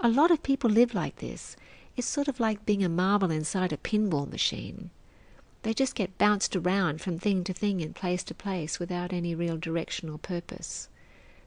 A 0.00 0.08
lot 0.08 0.32
of 0.32 0.42
people 0.42 0.70
live 0.70 0.92
like 0.92 1.16
this. 1.16 1.56
It's 1.96 2.08
sort 2.08 2.26
of 2.26 2.40
like 2.40 2.66
being 2.66 2.82
a 2.82 2.88
marble 2.88 3.30
inside 3.30 3.72
a 3.72 3.76
pinball 3.76 4.28
machine. 4.28 4.90
They 5.62 5.74
just 5.74 5.94
get 5.94 6.16
bounced 6.16 6.56
around 6.56 7.00
from 7.00 7.18
thing 7.18 7.44
to 7.44 7.52
thing 7.52 7.82
and 7.82 7.94
place 7.94 8.22
to 8.24 8.34
place 8.34 8.78
without 8.78 9.12
any 9.12 9.34
real 9.34 9.58
direction 9.58 10.08
or 10.08 10.18
purpose. 10.18 10.88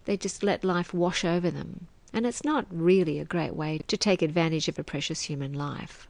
They 0.06 0.18
just 0.18 0.44
let 0.44 0.64
life 0.64 0.94
wash 0.94 1.26
over 1.26 1.50
them, 1.50 1.88
and 2.14 2.26
it's 2.26 2.44
not 2.44 2.68
really 2.70 3.18
a 3.20 3.26
great 3.26 3.56
way 3.56 3.80
to 3.88 3.98
take 3.98 4.22
advantage 4.22 4.68
of 4.68 4.78
a 4.78 4.84
precious 4.84 5.22
human 5.22 5.54
life. 5.54 6.08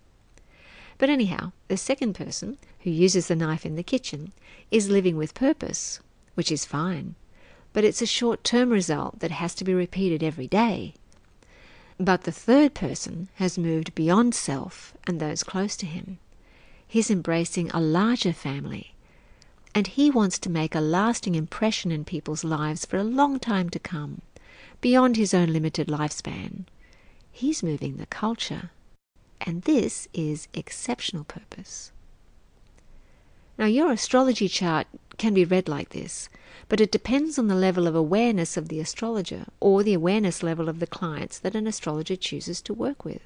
But 0.97 1.09
anyhow, 1.09 1.53
the 1.69 1.77
second 1.77 2.13
person, 2.13 2.57
who 2.79 2.89
uses 2.89 3.27
the 3.27 3.35
knife 3.35 3.65
in 3.65 3.75
the 3.75 3.83
kitchen, 3.83 4.33
is 4.69 4.89
living 4.89 5.15
with 5.15 5.33
purpose, 5.33 5.99
which 6.35 6.51
is 6.51 6.65
fine, 6.65 7.15
but 7.71 7.83
it's 7.83 8.01
a 8.01 8.05
short 8.05 8.43
term 8.43 8.69
result 8.69 9.19
that 9.19 9.31
has 9.31 9.55
to 9.55 9.63
be 9.63 9.73
repeated 9.73 10.21
every 10.21 10.47
day. 10.47 10.93
But 11.97 12.23
the 12.23 12.31
third 12.31 12.73
person 12.73 13.29
has 13.35 13.57
moved 13.57 13.95
beyond 13.95 14.35
self 14.35 14.93
and 15.07 15.19
those 15.19 15.43
close 15.43 15.75
to 15.77 15.85
him. 15.85 16.19
He's 16.87 17.09
embracing 17.09 17.69
a 17.71 17.79
larger 17.79 18.33
family, 18.33 18.93
and 19.73 19.87
he 19.87 20.11
wants 20.11 20.37
to 20.39 20.49
make 20.49 20.75
a 20.75 20.79
lasting 20.79 21.35
impression 21.35 21.91
in 21.91 22.05
people's 22.05 22.43
lives 22.43 22.85
for 22.85 22.97
a 22.97 23.03
long 23.03 23.39
time 23.39 23.69
to 23.71 23.79
come, 23.79 24.21
beyond 24.81 25.17
his 25.17 25.33
own 25.33 25.51
limited 25.51 25.87
lifespan. 25.87 26.65
He's 27.31 27.63
moving 27.63 27.97
the 27.97 28.05
culture. 28.05 28.69
And 29.41 29.63
this 29.63 30.07
is 30.13 30.47
exceptional 30.53 31.23
purpose. 31.23 31.91
Now, 33.57 33.65
your 33.65 33.91
astrology 33.91 34.47
chart 34.47 34.87
can 35.17 35.33
be 35.33 35.45
read 35.45 35.67
like 35.67 35.89
this, 35.89 36.29
but 36.69 36.79
it 36.79 36.91
depends 36.91 37.37
on 37.37 37.47
the 37.47 37.55
level 37.55 37.87
of 37.87 37.95
awareness 37.95 38.57
of 38.57 38.67
the 38.67 38.79
astrologer 38.79 39.45
or 39.59 39.83
the 39.83 39.93
awareness 39.93 40.43
level 40.43 40.69
of 40.69 40.79
the 40.79 40.87
clients 40.87 41.39
that 41.39 41.55
an 41.55 41.67
astrologer 41.67 42.15
chooses 42.15 42.61
to 42.63 42.73
work 42.73 43.03
with. 43.03 43.21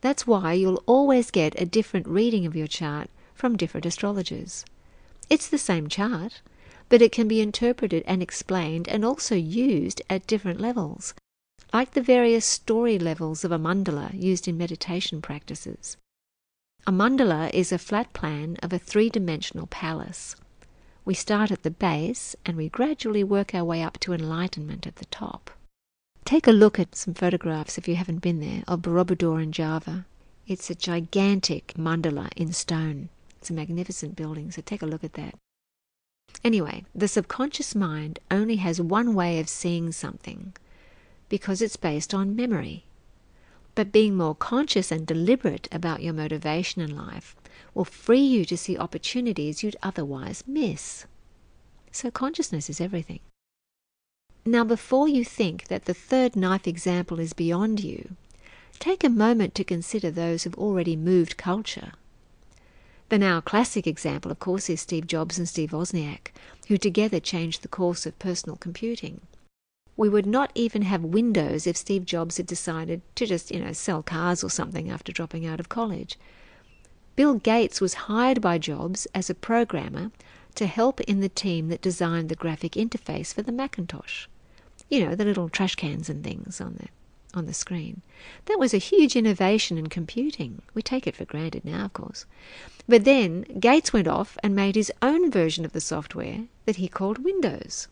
That's 0.00 0.26
why 0.26 0.52
you'll 0.52 0.82
always 0.86 1.30
get 1.30 1.60
a 1.60 1.66
different 1.66 2.06
reading 2.06 2.46
of 2.46 2.54
your 2.54 2.66
chart 2.66 3.10
from 3.34 3.56
different 3.56 3.86
astrologers. 3.86 4.64
It's 5.28 5.48
the 5.48 5.58
same 5.58 5.88
chart, 5.88 6.42
but 6.88 7.02
it 7.02 7.12
can 7.12 7.26
be 7.26 7.40
interpreted 7.40 8.04
and 8.06 8.22
explained 8.22 8.88
and 8.88 9.04
also 9.04 9.34
used 9.34 10.00
at 10.08 10.26
different 10.26 10.60
levels, 10.60 11.14
like 11.72 11.92
the 11.92 12.02
various 12.02 12.46
story 12.46 12.98
levels 12.98 13.44
of 13.44 13.52
a 13.52 13.58
mandala 13.58 14.12
used 14.14 14.46
in 14.46 14.56
meditation 14.56 15.20
practices. 15.20 15.96
A 16.86 16.92
mandala 16.92 17.52
is 17.52 17.72
a 17.72 17.78
flat 17.78 18.12
plan 18.12 18.56
of 18.62 18.72
a 18.72 18.78
three 18.78 19.10
dimensional 19.10 19.66
palace. 19.66 20.36
We 21.04 21.14
start 21.14 21.50
at 21.50 21.64
the 21.64 21.70
base 21.70 22.36
and 22.44 22.56
we 22.56 22.68
gradually 22.68 23.24
work 23.24 23.54
our 23.54 23.64
way 23.64 23.82
up 23.82 23.98
to 24.00 24.12
enlightenment 24.12 24.86
at 24.86 24.96
the 24.96 25.06
top. 25.06 25.50
Take 26.26 26.48
a 26.48 26.52
look 26.52 26.80
at 26.80 26.96
some 26.96 27.14
photographs, 27.14 27.78
if 27.78 27.86
you 27.86 27.94
haven't 27.94 28.18
been 28.18 28.40
there, 28.40 28.64
of 28.66 28.82
Borobudur 28.82 29.40
in 29.40 29.52
Java. 29.52 30.06
It's 30.44 30.68
a 30.68 30.74
gigantic 30.74 31.74
mandala 31.78 32.30
in 32.34 32.52
stone. 32.52 33.10
It's 33.38 33.50
a 33.50 33.52
magnificent 33.52 34.16
building, 34.16 34.50
so 34.50 34.60
take 34.60 34.82
a 34.82 34.86
look 34.86 35.04
at 35.04 35.12
that. 35.12 35.36
Anyway, 36.42 36.84
the 36.92 37.06
subconscious 37.06 37.76
mind 37.76 38.18
only 38.28 38.56
has 38.56 38.80
one 38.80 39.14
way 39.14 39.38
of 39.38 39.48
seeing 39.48 39.92
something 39.92 40.52
because 41.28 41.62
it's 41.62 41.76
based 41.76 42.12
on 42.12 42.34
memory. 42.34 42.86
But 43.76 43.92
being 43.92 44.16
more 44.16 44.34
conscious 44.34 44.90
and 44.90 45.06
deliberate 45.06 45.68
about 45.70 46.02
your 46.02 46.12
motivation 46.12 46.82
in 46.82 46.96
life 46.96 47.36
will 47.72 47.84
free 47.84 48.18
you 48.18 48.44
to 48.46 48.56
see 48.56 48.76
opportunities 48.76 49.62
you'd 49.62 49.76
otherwise 49.80 50.42
miss. 50.44 51.06
So, 51.92 52.10
consciousness 52.10 52.68
is 52.68 52.80
everything. 52.80 53.20
Now, 54.48 54.62
before 54.62 55.08
you 55.08 55.24
think 55.24 55.66
that 55.66 55.86
the 55.86 55.92
third 55.92 56.36
knife 56.36 56.68
example 56.68 57.18
is 57.18 57.32
beyond 57.32 57.80
you, 57.80 58.14
take 58.78 59.02
a 59.02 59.08
moment 59.08 59.56
to 59.56 59.64
consider 59.64 60.08
those 60.08 60.44
who've 60.44 60.54
already 60.54 60.94
moved 60.94 61.36
culture. 61.36 61.94
The 63.08 63.18
now 63.18 63.40
classic 63.40 63.88
example, 63.88 64.30
of 64.30 64.38
course, 64.38 64.70
is 64.70 64.80
Steve 64.80 65.08
Jobs 65.08 65.36
and 65.36 65.48
Steve 65.48 65.72
Wozniak, 65.72 66.32
who 66.68 66.78
together 66.78 67.18
changed 67.18 67.62
the 67.62 67.68
course 67.68 68.06
of 68.06 68.20
personal 68.20 68.54
computing. 68.54 69.20
We 69.96 70.08
would 70.08 70.26
not 70.26 70.52
even 70.54 70.82
have 70.82 71.02
Windows 71.02 71.66
if 71.66 71.76
Steve 71.76 72.04
Jobs 72.04 72.36
had 72.36 72.46
decided 72.46 73.02
to 73.16 73.26
just, 73.26 73.50
you 73.50 73.58
know, 73.58 73.72
sell 73.72 74.04
cars 74.04 74.44
or 74.44 74.50
something 74.50 74.88
after 74.88 75.10
dropping 75.10 75.44
out 75.44 75.58
of 75.58 75.68
college. 75.68 76.20
Bill 77.16 77.34
Gates 77.34 77.80
was 77.80 77.94
hired 77.94 78.40
by 78.40 78.58
Jobs 78.58 79.08
as 79.12 79.28
a 79.28 79.34
programmer 79.34 80.12
to 80.54 80.66
help 80.66 81.00
in 81.00 81.18
the 81.18 81.28
team 81.28 81.68
that 81.68 81.82
designed 81.82 82.28
the 82.28 82.36
graphic 82.36 82.72
interface 82.72 83.34
for 83.34 83.42
the 83.42 83.50
Macintosh. 83.50 84.28
You 84.88 85.06
know, 85.06 85.14
the 85.14 85.24
little 85.24 85.48
trash 85.48 85.74
cans 85.74 86.08
and 86.08 86.22
things 86.22 86.60
on 86.60 86.74
the 86.74 86.88
on 87.34 87.46
the 87.46 87.54
screen. 87.54 88.00
That 88.46 88.58
was 88.58 88.72
a 88.72 88.78
huge 88.78 89.14
innovation 89.14 89.76
in 89.76 89.88
computing. 89.88 90.62
We 90.72 90.80
take 90.80 91.06
it 91.06 91.16
for 91.16 91.26
granted 91.26 91.64
now, 91.64 91.84
of 91.84 91.92
course. 91.92 92.24
But 92.88 93.04
then 93.04 93.42
Gates 93.60 93.92
went 93.92 94.08
off 94.08 94.38
and 94.42 94.56
made 94.56 94.74
his 94.74 94.92
own 95.02 95.30
version 95.30 95.66
of 95.66 95.72
the 95.72 95.80
software 95.80 96.44
that 96.64 96.76
he 96.76 96.88
called 96.88 97.24
Windows 97.24 97.88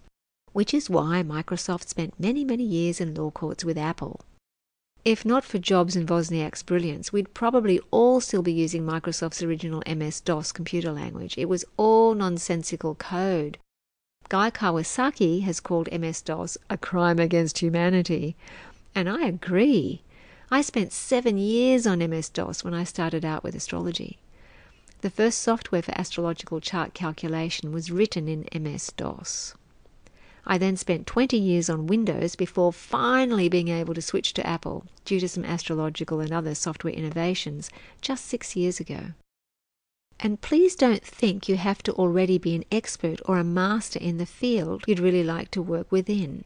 which 0.55 0.73
is 0.73 0.89
why 0.89 1.21
Microsoft 1.21 1.89
spent 1.89 2.19
many, 2.19 2.45
many 2.45 2.63
years 2.63 3.01
in 3.01 3.13
law 3.13 3.31
courts 3.31 3.65
with 3.65 3.77
Apple. 3.77 4.21
If 5.05 5.25
not 5.25 5.45
for 5.45 5.59
Jobs 5.59 5.97
and 5.97 6.09
Wozniak's 6.09 6.63
brilliance, 6.63 7.13
we'd 7.13 7.35
probably 7.35 7.81
all 7.91 8.21
still 8.21 8.41
be 8.41 8.53
using 8.53 8.87
Microsoft's 8.87 9.43
original 9.43 9.83
MS 9.87 10.21
DOS 10.21 10.53
computer 10.53 10.93
language. 10.93 11.37
It 11.37 11.49
was 11.49 11.65
all 11.77 12.15
nonsensical 12.15 12.95
code. 12.95 13.59
Guy 14.31 14.51
Kawasaki 14.51 15.43
has 15.43 15.61
called 15.61 15.93
MS 15.93 16.23
DOS 16.23 16.57
a 16.71 16.79
crime 16.79 17.19
against 17.19 17.59
humanity, 17.59 18.37
and 18.95 19.09
I 19.09 19.27
agree. 19.27 20.01
I 20.51 20.63
spent 20.63 20.93
seven 20.93 21.37
years 21.37 21.87
on 21.87 21.99
MS 21.99 22.31
DOS 22.31 22.65
when 22.65 22.75
I 22.75 22.85
started 22.85 23.25
out 23.25 23.45
with 23.45 23.55
astrology. 23.55 24.19
The 25.03 25.11
first 25.11 25.43
software 25.43 25.83
for 25.83 25.93
astrological 25.93 26.61
chart 26.61 26.95
calculation 26.95 27.71
was 27.71 27.91
written 27.91 28.27
in 28.27 28.63
MS 28.63 28.95
DOS. 28.97 29.55
I 30.47 30.57
then 30.57 30.77
spent 30.77 31.07
20 31.07 31.37
years 31.37 31.69
on 31.69 31.87
Windows 31.87 32.35
before 32.35 32.73
finally 32.73 33.49
being 33.51 33.69
able 33.69 33.95
to 33.95 34.03
switch 34.03 34.33
to 34.35 34.47
Apple 34.47 34.87
due 35.05 35.21
to 35.21 35.29
some 35.29 35.45
astrological 35.45 36.21
and 36.21 36.33
other 36.33 36.55
software 36.55 36.95
innovations 36.95 37.71
just 38.01 38.25
six 38.25 38.57
years 38.57 38.81
ago. 38.81 39.13
And 40.21 40.41
please 40.41 40.75
don't 40.75 41.05
think 41.05 41.49
you 41.49 41.57
have 41.57 41.83
to 41.83 41.93
already 41.93 42.39
be 42.39 42.55
an 42.55 42.65
expert 42.71 43.21
or 43.25 43.39
a 43.39 43.45
master 43.45 43.99
in 43.99 44.19
the 44.19 44.27
field 44.27 44.85
you'd 44.87 44.99
really 44.99 45.25
like 45.25 45.51
to 45.51 45.63
work 45.63 45.91
within. 45.91 46.45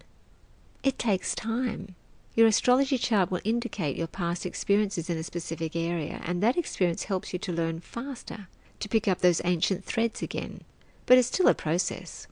It 0.83 0.99
takes 0.99 1.35
time. 1.35 1.95
Your 2.35 2.47
astrology 2.47 2.99
chart 2.99 3.31
will 3.31 3.41
indicate 3.45 3.97
your 3.97 4.07
past 4.07 4.47
experiences 4.47 5.11
in 5.11 5.19
a 5.19 5.25
specific 5.25 5.75
area, 5.75 6.21
and 6.25 6.41
that 6.43 6.57
experience 6.57 7.05
helps 7.05 7.33
you 7.33 7.39
to 7.41 7.53
learn 7.53 7.81
faster, 7.81 8.47
to 8.81 8.89
pick 8.89 9.09
up 9.09 9.19
those 9.19 9.43
ancient 9.45 9.85
threads 9.85 10.23
again. 10.23 10.63
But 11.05 11.19
it's 11.19 11.29
still 11.29 11.49
a 11.49 11.55
process. 11.55 12.29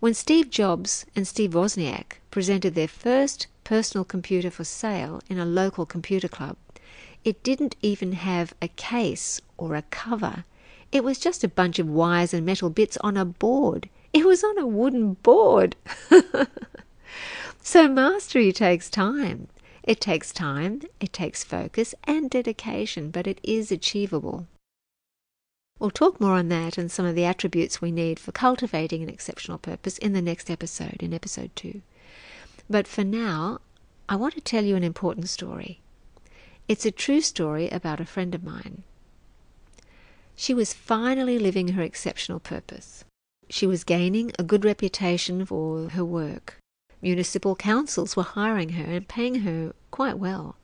When 0.00 0.14
Steve 0.14 0.50
Jobs 0.50 1.06
and 1.16 1.26
Steve 1.26 1.52
Wozniak 1.52 2.20
presented 2.30 2.74
their 2.74 2.86
first 2.86 3.46
personal 3.64 4.04
computer 4.04 4.50
for 4.50 4.64
sale 4.64 5.20
in 5.28 5.38
a 5.38 5.44
local 5.44 5.86
computer 5.86 6.28
club, 6.28 6.56
it 7.24 7.42
didn't 7.42 7.76
even 7.82 8.12
have 8.12 8.54
a 8.62 8.68
case 8.68 9.40
or 9.56 9.74
a 9.74 9.82
cover. 9.82 10.44
It 10.90 11.04
was 11.04 11.18
just 11.18 11.44
a 11.44 11.48
bunch 11.48 11.78
of 11.78 11.88
wires 11.88 12.32
and 12.32 12.46
metal 12.46 12.70
bits 12.70 12.96
on 12.98 13.16
a 13.16 13.24
board. 13.24 13.88
It 14.12 14.24
was 14.24 14.42
on 14.42 14.58
a 14.58 14.66
wooden 14.66 15.14
board. 15.14 15.76
so 17.62 17.88
mastery 17.88 18.52
takes 18.52 18.88
time. 18.88 19.48
It 19.82 20.00
takes 20.00 20.32
time, 20.32 20.82
it 21.00 21.12
takes 21.12 21.44
focus 21.44 21.94
and 22.04 22.28
dedication, 22.28 23.10
but 23.10 23.26
it 23.26 23.40
is 23.42 23.72
achievable. 23.72 24.46
We'll 25.78 25.90
talk 25.90 26.20
more 26.20 26.32
on 26.32 26.48
that 26.48 26.76
and 26.76 26.90
some 26.90 27.06
of 27.06 27.14
the 27.14 27.24
attributes 27.24 27.80
we 27.80 27.92
need 27.92 28.18
for 28.18 28.32
cultivating 28.32 29.02
an 29.02 29.08
exceptional 29.08 29.58
purpose 29.58 29.96
in 29.98 30.12
the 30.12 30.20
next 30.20 30.50
episode, 30.50 30.96
in 31.00 31.14
episode 31.14 31.52
two. 31.54 31.82
But 32.68 32.86
for 32.86 33.04
now, 33.04 33.60
I 34.08 34.16
want 34.16 34.34
to 34.34 34.40
tell 34.40 34.64
you 34.64 34.76
an 34.76 34.84
important 34.84 35.28
story. 35.28 35.80
It's 36.68 36.86
a 36.86 36.90
true 36.90 37.20
story 37.20 37.68
about 37.70 37.98
a 37.98 38.04
friend 38.04 38.34
of 38.34 38.44
mine. 38.44 38.82
She 40.36 40.54
was 40.54 40.74
finally 40.74 41.38
living 41.38 41.68
her 41.68 41.82
exceptional 41.82 42.40
purpose. 42.40 43.04
She 43.48 43.66
was 43.66 43.84
gaining 43.84 44.32
a 44.38 44.44
good 44.44 44.64
reputation 44.64 45.46
for 45.46 45.88
her 45.88 46.04
work. 46.04 46.58
Municipal 47.00 47.56
councils 47.56 48.16
were 48.16 48.22
hiring 48.22 48.70
her 48.70 48.84
and 48.84 49.08
paying 49.08 49.36
her 49.36 49.72
quite 49.90 50.18
well. 50.18 50.56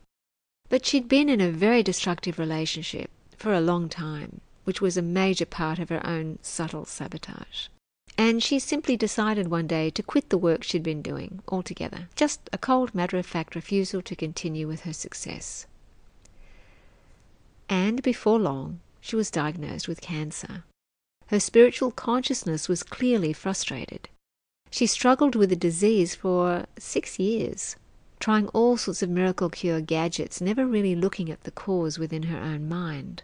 But 0.68 0.84
she'd 0.84 1.08
been 1.08 1.28
in 1.28 1.40
a 1.40 1.50
very 1.50 1.82
destructive 1.82 2.38
relationship 2.38 3.11
for 3.37 3.54
a 3.54 3.61
long 3.61 3.88
time 3.88 4.40
which 4.64 4.80
was 4.80 4.96
a 4.96 5.02
major 5.02 5.46
part 5.46 5.78
of 5.78 5.88
her 5.90 6.04
own 6.06 6.38
subtle 6.42 6.84
sabotage. 6.84 7.68
And 8.16 8.42
she 8.42 8.58
simply 8.58 8.96
decided 8.96 9.49
one 9.49 9.66
day 9.66 9.90
to 9.90 10.02
quit 10.02 10.30
the 10.30 10.38
work 10.38 10.62
she'd 10.62 10.82
been 10.82 11.02
doing 11.02 11.42
altogether. 11.49 12.08
Just 12.14 12.49
a 12.52 12.58
cold 12.58 12.94
matter 12.94 13.16
of 13.18 13.26
fact 13.26 13.54
refusal 13.54 14.02
to 14.02 14.16
continue 14.16 14.66
with 14.68 14.82
her 14.82 14.92
success. 14.92 15.66
And 17.68 18.02
before 18.02 18.38
long, 18.38 18.80
she 19.00 19.16
was 19.16 19.30
diagnosed 19.30 19.88
with 19.88 20.00
cancer. 20.00 20.64
Her 21.28 21.40
spiritual 21.40 21.90
consciousness 21.90 22.68
was 22.68 22.83
clearly 22.83 23.33
frustrated. 23.33 24.09
She 24.71 24.87
struggled 24.87 25.35
with 25.35 25.50
the 25.50 25.56
disease 25.56 26.14
for 26.14 26.66
six 26.78 27.18
years, 27.18 27.76
trying 28.21 28.49
all 28.49 28.76
sorts 28.76 29.02
of 29.02 29.11
miracle 29.11 29.49
cure 29.49 29.80
gadgets, 29.80 30.40
never 30.40 30.66
really 30.66 30.94
looking 30.94 31.30
at 31.30 31.44
the 31.44 31.50
cause 31.50 31.99
within 31.99 32.25
her 32.25 32.38
own 32.38 32.68
mind. 32.68 33.23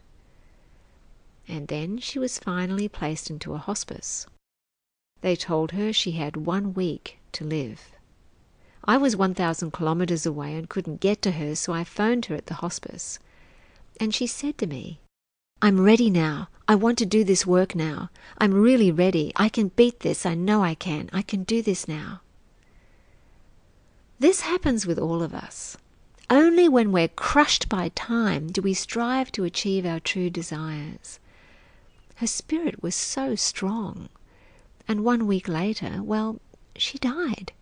And 1.48 1.68
then 1.68 1.98
she 1.98 2.18
was 2.18 2.38
finally 2.38 2.88
placed 2.88 3.30
into 3.30 3.54
a 3.54 3.58
hospice. 3.58 4.26
They 5.20 5.36
told 5.36 5.72
her 5.72 5.92
she 5.92 6.12
had 6.12 6.36
one 6.36 6.72
week 6.72 7.18
to 7.32 7.44
live. 7.44 7.92
I 8.84 8.96
was 8.96 9.16
1,000 9.16 9.72
kilometres 9.72 10.24
away 10.24 10.54
and 10.54 10.68
couldn't 10.68 11.00
get 11.00 11.20
to 11.22 11.32
her, 11.32 11.54
so 11.54 11.72
I 11.72 11.84
phoned 11.84 12.26
her 12.26 12.34
at 12.34 12.46
the 12.46 12.54
hospice. 12.54 13.18
And 14.00 14.14
she 14.14 14.26
said 14.26 14.56
to 14.58 14.66
me, 14.66 14.98
I'm 15.60 15.82
ready 15.82 16.08
now. 16.08 16.48
I 16.66 16.74
want 16.74 16.96
to 16.98 17.06
do 17.06 17.22
this 17.22 17.46
work 17.46 17.74
now. 17.74 18.08
I'm 18.38 18.54
really 18.54 18.90
ready. 18.90 19.30
I 19.36 19.50
can 19.50 19.68
beat 19.68 20.00
this. 20.00 20.24
I 20.24 20.34
know 20.34 20.64
I 20.64 20.74
can. 20.74 21.10
I 21.12 21.20
can 21.20 21.44
do 21.44 21.60
this 21.60 21.86
now. 21.86 22.22
This 24.18 24.40
happens 24.40 24.86
with 24.86 24.98
all 24.98 25.22
of 25.22 25.34
us. 25.34 25.76
Only 26.30 26.66
when 26.66 26.92
we're 26.92 27.08
crushed 27.08 27.68
by 27.68 27.90
time 27.90 28.50
do 28.50 28.62
we 28.62 28.72
strive 28.72 29.30
to 29.32 29.44
achieve 29.44 29.84
our 29.84 30.00
true 30.00 30.30
desires. 30.30 31.18
Her 32.16 32.26
spirit 32.26 32.82
was 32.82 32.94
so 32.94 33.34
strong. 33.34 34.08
And 34.88 35.04
one 35.04 35.26
week 35.26 35.46
later, 35.46 36.02
well, 36.02 36.40
she 36.74 36.96
died. 36.96 37.52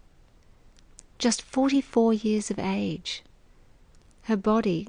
Just 1.19 1.43
44 1.43 2.15
years 2.15 2.51
of 2.51 2.61
age. 2.61 3.25
Her 4.25 4.37
body 4.37 4.87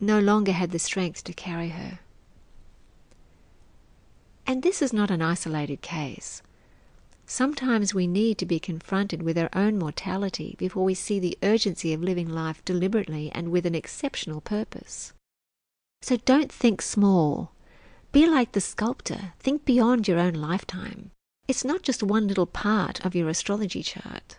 no 0.00 0.18
longer 0.20 0.52
had 0.52 0.70
the 0.70 0.78
strength 0.78 1.24
to 1.24 1.32
carry 1.32 1.70
her. 1.70 2.00
And 4.46 4.62
this 4.62 4.80
is 4.80 4.92
not 4.92 5.10
an 5.10 5.20
isolated 5.20 5.82
case. 5.82 6.42
Sometimes 7.26 7.92
we 7.92 8.06
need 8.06 8.38
to 8.38 8.46
be 8.46 8.58
confronted 8.58 9.22
with 9.22 9.36
our 9.36 9.50
own 9.52 9.78
mortality 9.78 10.54
before 10.58 10.84
we 10.84 10.94
see 10.94 11.20
the 11.20 11.36
urgency 11.42 11.92
of 11.92 12.02
living 12.02 12.28
life 12.28 12.64
deliberately 12.64 13.30
and 13.34 13.50
with 13.50 13.66
an 13.66 13.74
exceptional 13.74 14.40
purpose. 14.40 15.12
So 16.00 16.16
don't 16.16 16.50
think 16.50 16.80
small. 16.80 17.52
Be 18.12 18.26
like 18.26 18.52
the 18.52 18.62
sculptor. 18.62 19.34
Think 19.38 19.66
beyond 19.66 20.08
your 20.08 20.18
own 20.18 20.32
lifetime. 20.32 21.10
It's 21.46 21.64
not 21.64 21.82
just 21.82 22.02
one 22.02 22.26
little 22.26 22.46
part 22.46 23.04
of 23.04 23.14
your 23.14 23.28
astrology 23.28 23.82
chart, 23.82 24.36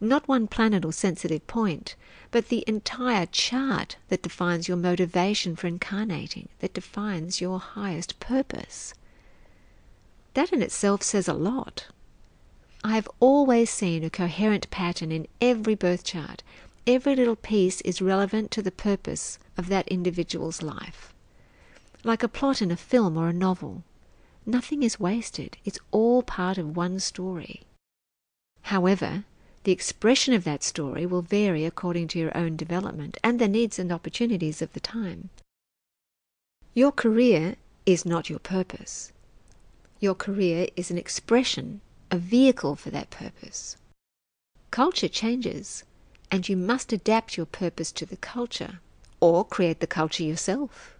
not 0.00 0.26
one 0.26 0.46
planet 0.46 0.84
or 0.84 0.92
sensitive 0.92 1.46
point, 1.46 1.94
but 2.30 2.48
the 2.48 2.64
entire 2.66 3.26
chart 3.26 3.96
that 4.08 4.22
defines 4.22 4.66
your 4.66 4.76
motivation 4.76 5.54
for 5.54 5.66
incarnating, 5.66 6.48
that 6.60 6.72
defines 6.72 7.40
your 7.40 7.58
highest 7.58 8.18
purpose. 8.18 8.94
That 10.34 10.52
in 10.52 10.62
itself 10.62 11.02
says 11.02 11.28
a 11.28 11.34
lot. 11.34 11.86
I 12.82 12.94
have 12.94 13.08
always 13.20 13.68
seen 13.68 14.04
a 14.04 14.10
coherent 14.10 14.70
pattern 14.70 15.12
in 15.12 15.28
every 15.40 15.74
birth 15.74 16.02
chart. 16.02 16.42
Every 16.86 17.14
little 17.14 17.36
piece 17.36 17.82
is 17.82 18.00
relevant 18.00 18.50
to 18.52 18.62
the 18.62 18.70
purpose 18.70 19.38
of 19.58 19.68
that 19.68 19.86
individual's 19.88 20.62
life. 20.62 21.12
Like 22.04 22.22
a 22.22 22.28
plot 22.28 22.62
in 22.62 22.70
a 22.70 22.76
film 22.76 23.18
or 23.18 23.28
a 23.28 23.34
novel. 23.34 23.82
Nothing 24.46 24.82
is 24.82 24.98
wasted. 24.98 25.58
It's 25.66 25.78
all 25.90 26.22
part 26.22 26.56
of 26.56 26.74
one 26.74 27.00
story. 27.00 27.62
However, 28.62 29.24
the 29.64 29.72
expression 29.72 30.32
of 30.32 30.44
that 30.44 30.62
story 30.62 31.04
will 31.04 31.22
vary 31.22 31.64
according 31.64 32.08
to 32.08 32.18
your 32.18 32.36
own 32.36 32.56
development 32.56 33.18
and 33.22 33.38
the 33.38 33.48
needs 33.48 33.78
and 33.78 33.92
opportunities 33.92 34.62
of 34.62 34.72
the 34.72 34.80
time. 34.80 35.28
Your 36.72 36.92
career 36.92 37.56
is 37.84 38.06
not 38.06 38.30
your 38.30 38.38
purpose. 38.38 39.12
Your 39.98 40.14
career 40.14 40.68
is 40.76 40.90
an 40.90 40.96
expression, 40.96 41.82
a 42.10 42.16
vehicle 42.16 42.74
for 42.74 42.90
that 42.90 43.10
purpose. 43.10 43.76
Culture 44.70 45.08
changes, 45.08 45.84
and 46.30 46.48
you 46.48 46.56
must 46.56 46.92
adapt 46.92 47.36
your 47.36 47.46
purpose 47.46 47.92
to 47.92 48.06
the 48.06 48.16
culture 48.16 48.80
or 49.20 49.44
create 49.44 49.80
the 49.80 49.86
culture 49.86 50.22
yourself. 50.22 50.96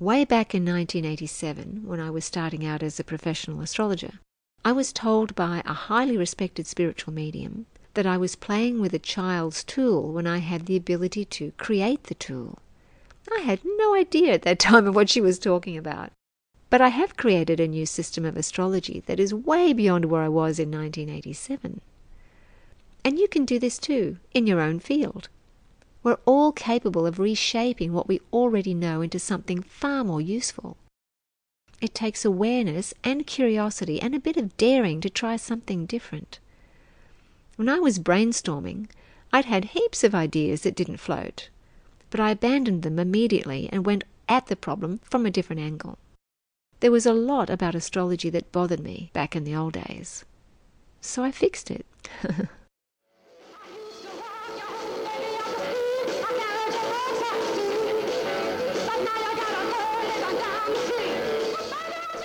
Way 0.00 0.24
back 0.24 0.54
in 0.54 0.64
1987, 0.64 1.82
when 1.86 2.00
I 2.00 2.10
was 2.10 2.24
starting 2.24 2.66
out 2.66 2.82
as 2.82 2.98
a 2.98 3.04
professional 3.04 3.60
astrologer, 3.60 4.18
I 4.66 4.72
was 4.72 4.94
told 4.94 5.34
by 5.34 5.62
a 5.66 5.74
highly 5.74 6.16
respected 6.16 6.66
spiritual 6.66 7.12
medium 7.12 7.66
that 7.92 8.06
I 8.06 8.16
was 8.16 8.34
playing 8.34 8.80
with 8.80 8.94
a 8.94 8.98
child's 8.98 9.62
tool 9.62 10.10
when 10.10 10.26
I 10.26 10.38
had 10.38 10.64
the 10.64 10.76
ability 10.76 11.26
to 11.26 11.52
create 11.58 12.04
the 12.04 12.14
tool. 12.14 12.58
I 13.30 13.40
had 13.40 13.60
no 13.62 13.94
idea 13.94 14.32
at 14.32 14.42
that 14.42 14.58
time 14.58 14.86
of 14.86 14.94
what 14.94 15.10
she 15.10 15.20
was 15.20 15.38
talking 15.38 15.76
about. 15.76 16.12
But 16.70 16.80
I 16.80 16.88
have 16.88 17.18
created 17.18 17.60
a 17.60 17.68
new 17.68 17.84
system 17.84 18.24
of 18.24 18.38
astrology 18.38 19.02
that 19.04 19.20
is 19.20 19.34
way 19.34 19.74
beyond 19.74 20.06
where 20.06 20.22
I 20.22 20.28
was 20.28 20.58
in 20.58 20.70
1987. 20.70 21.82
And 23.04 23.18
you 23.18 23.28
can 23.28 23.44
do 23.44 23.58
this 23.58 23.76
too, 23.76 24.16
in 24.32 24.46
your 24.46 24.60
own 24.60 24.80
field. 24.80 25.28
We're 26.02 26.18
all 26.24 26.52
capable 26.52 27.06
of 27.06 27.18
reshaping 27.18 27.92
what 27.92 28.08
we 28.08 28.22
already 28.32 28.72
know 28.72 29.02
into 29.02 29.18
something 29.18 29.62
far 29.62 30.04
more 30.04 30.22
useful. 30.22 30.78
It 31.84 31.94
takes 31.94 32.24
awareness 32.24 32.94
and 33.04 33.26
curiosity 33.26 34.00
and 34.00 34.14
a 34.14 34.18
bit 34.18 34.38
of 34.38 34.56
daring 34.56 35.02
to 35.02 35.10
try 35.10 35.36
something 35.36 35.84
different. 35.84 36.38
When 37.56 37.68
I 37.68 37.78
was 37.78 37.98
brainstorming, 37.98 38.88
I'd 39.34 39.44
had 39.44 39.66
heaps 39.76 40.02
of 40.02 40.14
ideas 40.14 40.62
that 40.62 40.76
didn't 40.76 40.96
float, 40.96 41.50
but 42.08 42.20
I 42.20 42.30
abandoned 42.30 42.84
them 42.84 42.98
immediately 42.98 43.68
and 43.70 43.84
went 43.84 44.04
at 44.30 44.46
the 44.46 44.56
problem 44.56 45.00
from 45.04 45.26
a 45.26 45.30
different 45.30 45.60
angle. 45.60 45.98
There 46.80 46.90
was 46.90 47.04
a 47.04 47.12
lot 47.12 47.50
about 47.50 47.74
astrology 47.74 48.30
that 48.30 48.50
bothered 48.50 48.80
me 48.80 49.10
back 49.12 49.36
in 49.36 49.44
the 49.44 49.54
old 49.54 49.74
days. 49.74 50.24
So 51.02 51.22
I 51.22 51.30
fixed 51.32 51.70
it. 51.70 51.84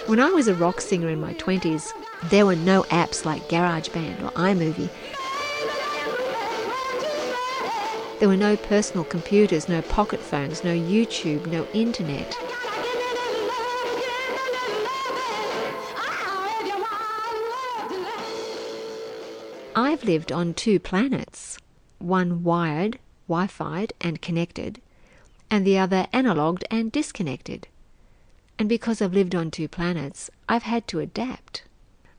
when 0.09 0.19
I 0.19 0.31
was 0.31 0.47
a 0.47 0.55
rock 0.55 0.81
singer 0.81 1.07
in 1.07 1.21
my 1.21 1.35
20s, 1.35 1.93
there 2.31 2.47
were 2.47 2.55
no 2.55 2.81
apps 2.85 3.25
like 3.25 3.47
GarageBand 3.47 4.23
or 4.23 4.31
iMovie. 4.31 4.89
There 8.19 8.27
were 8.27 8.35
no 8.35 8.57
personal 8.57 9.03
computers, 9.03 9.69
no 9.69 9.83
pocket 9.83 10.19
phones, 10.19 10.63
no 10.63 10.73
YouTube, 10.75 11.45
no 11.45 11.67
internet. 11.75 12.35
I've 19.75 20.03
lived 20.03 20.31
on 20.31 20.55
two 20.55 20.79
planets, 20.79 21.59
one 21.99 22.43
wired, 22.43 22.97
Wi 23.27 23.45
Fi'd, 23.45 23.93
and 24.01 24.19
connected, 24.23 24.81
and 25.51 25.67
the 25.67 25.77
other 25.77 26.07
analogued 26.11 26.63
and 26.71 26.91
disconnected. 26.91 27.67
And 28.59 28.67
because 28.67 29.01
I've 29.01 29.13
lived 29.13 29.33
on 29.33 29.49
two 29.49 29.69
planets, 29.69 30.29
I've 30.49 30.63
had 30.63 30.85
to 30.89 30.99
adapt. 30.99 31.63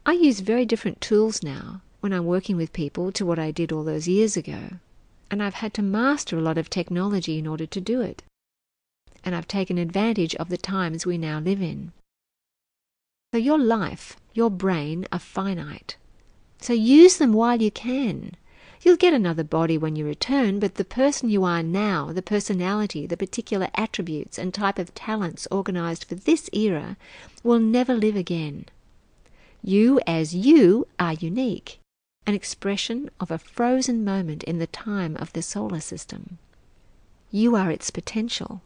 I 0.07 0.13
use 0.13 0.41
very 0.41 0.65
different 0.65 1.03
tools 1.03 1.43
now 1.43 1.83
when 2.01 2.15
I'm 2.15 2.25
working 2.25 2.57
with 2.57 2.73
people 2.73 3.13
to 3.13 3.27
what 3.27 3.39
I 3.39 3.51
did 3.51 3.71
all 3.71 3.85
those 3.85 4.09
years 4.09 4.39
ago. 4.39 4.71
And 5.31 5.43
I've 5.43 5.61
had 5.63 5.75
to 5.75 5.83
master 5.83 6.39
a 6.39 6.41
lot 6.41 6.57
of 6.57 6.71
technology 6.71 7.39
in 7.39 7.47
order 7.47 7.67
to 7.67 7.81
do 7.81 8.01
it. 8.01 8.23
And 9.23 9.35
I've 9.35 9.47
taken 9.47 9.77
advantage 9.77 10.35
of 10.37 10.49
the 10.49 10.57
times 10.57 11.05
we 11.05 11.19
now 11.19 11.41
live 11.41 11.61
in. 11.61 11.93
So 13.35 13.39
your 13.39 13.59
life, 13.59 14.17
your 14.33 14.51
brain 14.51 15.07
are 15.13 15.19
finite. 15.19 15.99
So 16.59 16.73
use 16.73 17.19
them 17.19 17.35
while 17.35 17.61
you 17.61 17.71
can. 17.71 18.33
You'll 18.83 18.97
get 18.97 19.13
another 19.13 19.45
body 19.45 19.77
when 19.77 19.95
you 19.95 20.07
return, 20.07 20.59
but 20.59 20.77
the 20.77 20.85
person 20.85 21.29
you 21.29 21.45
are 21.45 21.63
now, 21.63 22.13
the 22.13 22.23
personality, 22.23 23.07
the 23.07 23.17
particular 23.17 23.69
attributes 23.75 24.39
and 24.39 24.55
type 24.55 24.79
of 24.79 24.95
talents 24.95 25.47
organized 25.51 26.05
for 26.05 26.15
this 26.15 26.49
era, 26.53 26.97
will 27.43 27.59
never 27.59 27.95
live 27.95 28.17
again. 28.17 28.67
You 29.63 30.01
as 30.07 30.35
you 30.35 30.87
are 30.99 31.13
unique, 31.13 31.79
an 32.27 32.35
expression 32.35 33.11
of 33.21 33.31
a 33.31 33.39
frozen 33.39 34.03
moment 34.05 34.43
in 34.45 34.59
the 34.59 34.67
time 34.67 35.17
of 35.17 35.33
the 35.35 35.43
solar 35.43 35.81
system. 35.81 36.39
You 37.31 37.57
are 37.57 37.71
its 37.71 37.91
potential. 37.91 38.63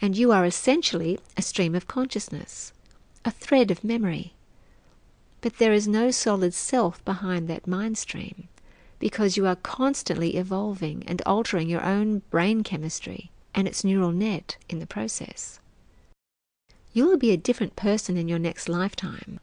And 0.00 0.16
you 0.16 0.30
are 0.30 0.44
essentially 0.44 1.18
a 1.36 1.42
stream 1.42 1.74
of 1.74 1.88
consciousness, 1.88 2.72
a 3.24 3.30
thread 3.30 3.70
of 3.72 3.82
memory 3.82 4.34
but 5.46 5.58
there 5.58 5.72
is 5.72 5.86
no 5.86 6.10
solid 6.10 6.52
self 6.52 7.04
behind 7.04 7.46
that 7.46 7.68
mind 7.68 7.96
stream, 7.96 8.48
because 8.98 9.36
you 9.36 9.46
are 9.46 9.56
constantly 9.56 10.36
evolving 10.36 11.04
and 11.06 11.22
altering 11.26 11.68
your 11.68 11.84
own 11.84 12.22
brain 12.30 12.62
chemistry 12.62 13.30
and 13.54 13.66
its 13.66 13.84
neural 13.84 14.12
net 14.12 14.56
in 14.68 14.78
the 14.78 14.86
process. 14.86 15.60
You 16.92 17.06
will 17.06 17.18
be 17.18 17.30
a 17.30 17.36
different 17.36 17.76
person 17.76 18.16
in 18.16 18.28
your 18.28 18.38
next 18.38 18.68
lifetime, 18.68 19.40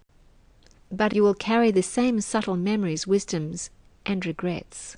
but 0.91 1.13
you 1.13 1.23
will 1.23 1.35
carry 1.35 1.71
the 1.71 1.83
same 1.83 2.21
subtle 2.21 2.55
memories, 2.55 3.05
wisdoms, 3.05 3.69
and 4.05 4.25
regrets. 4.25 4.97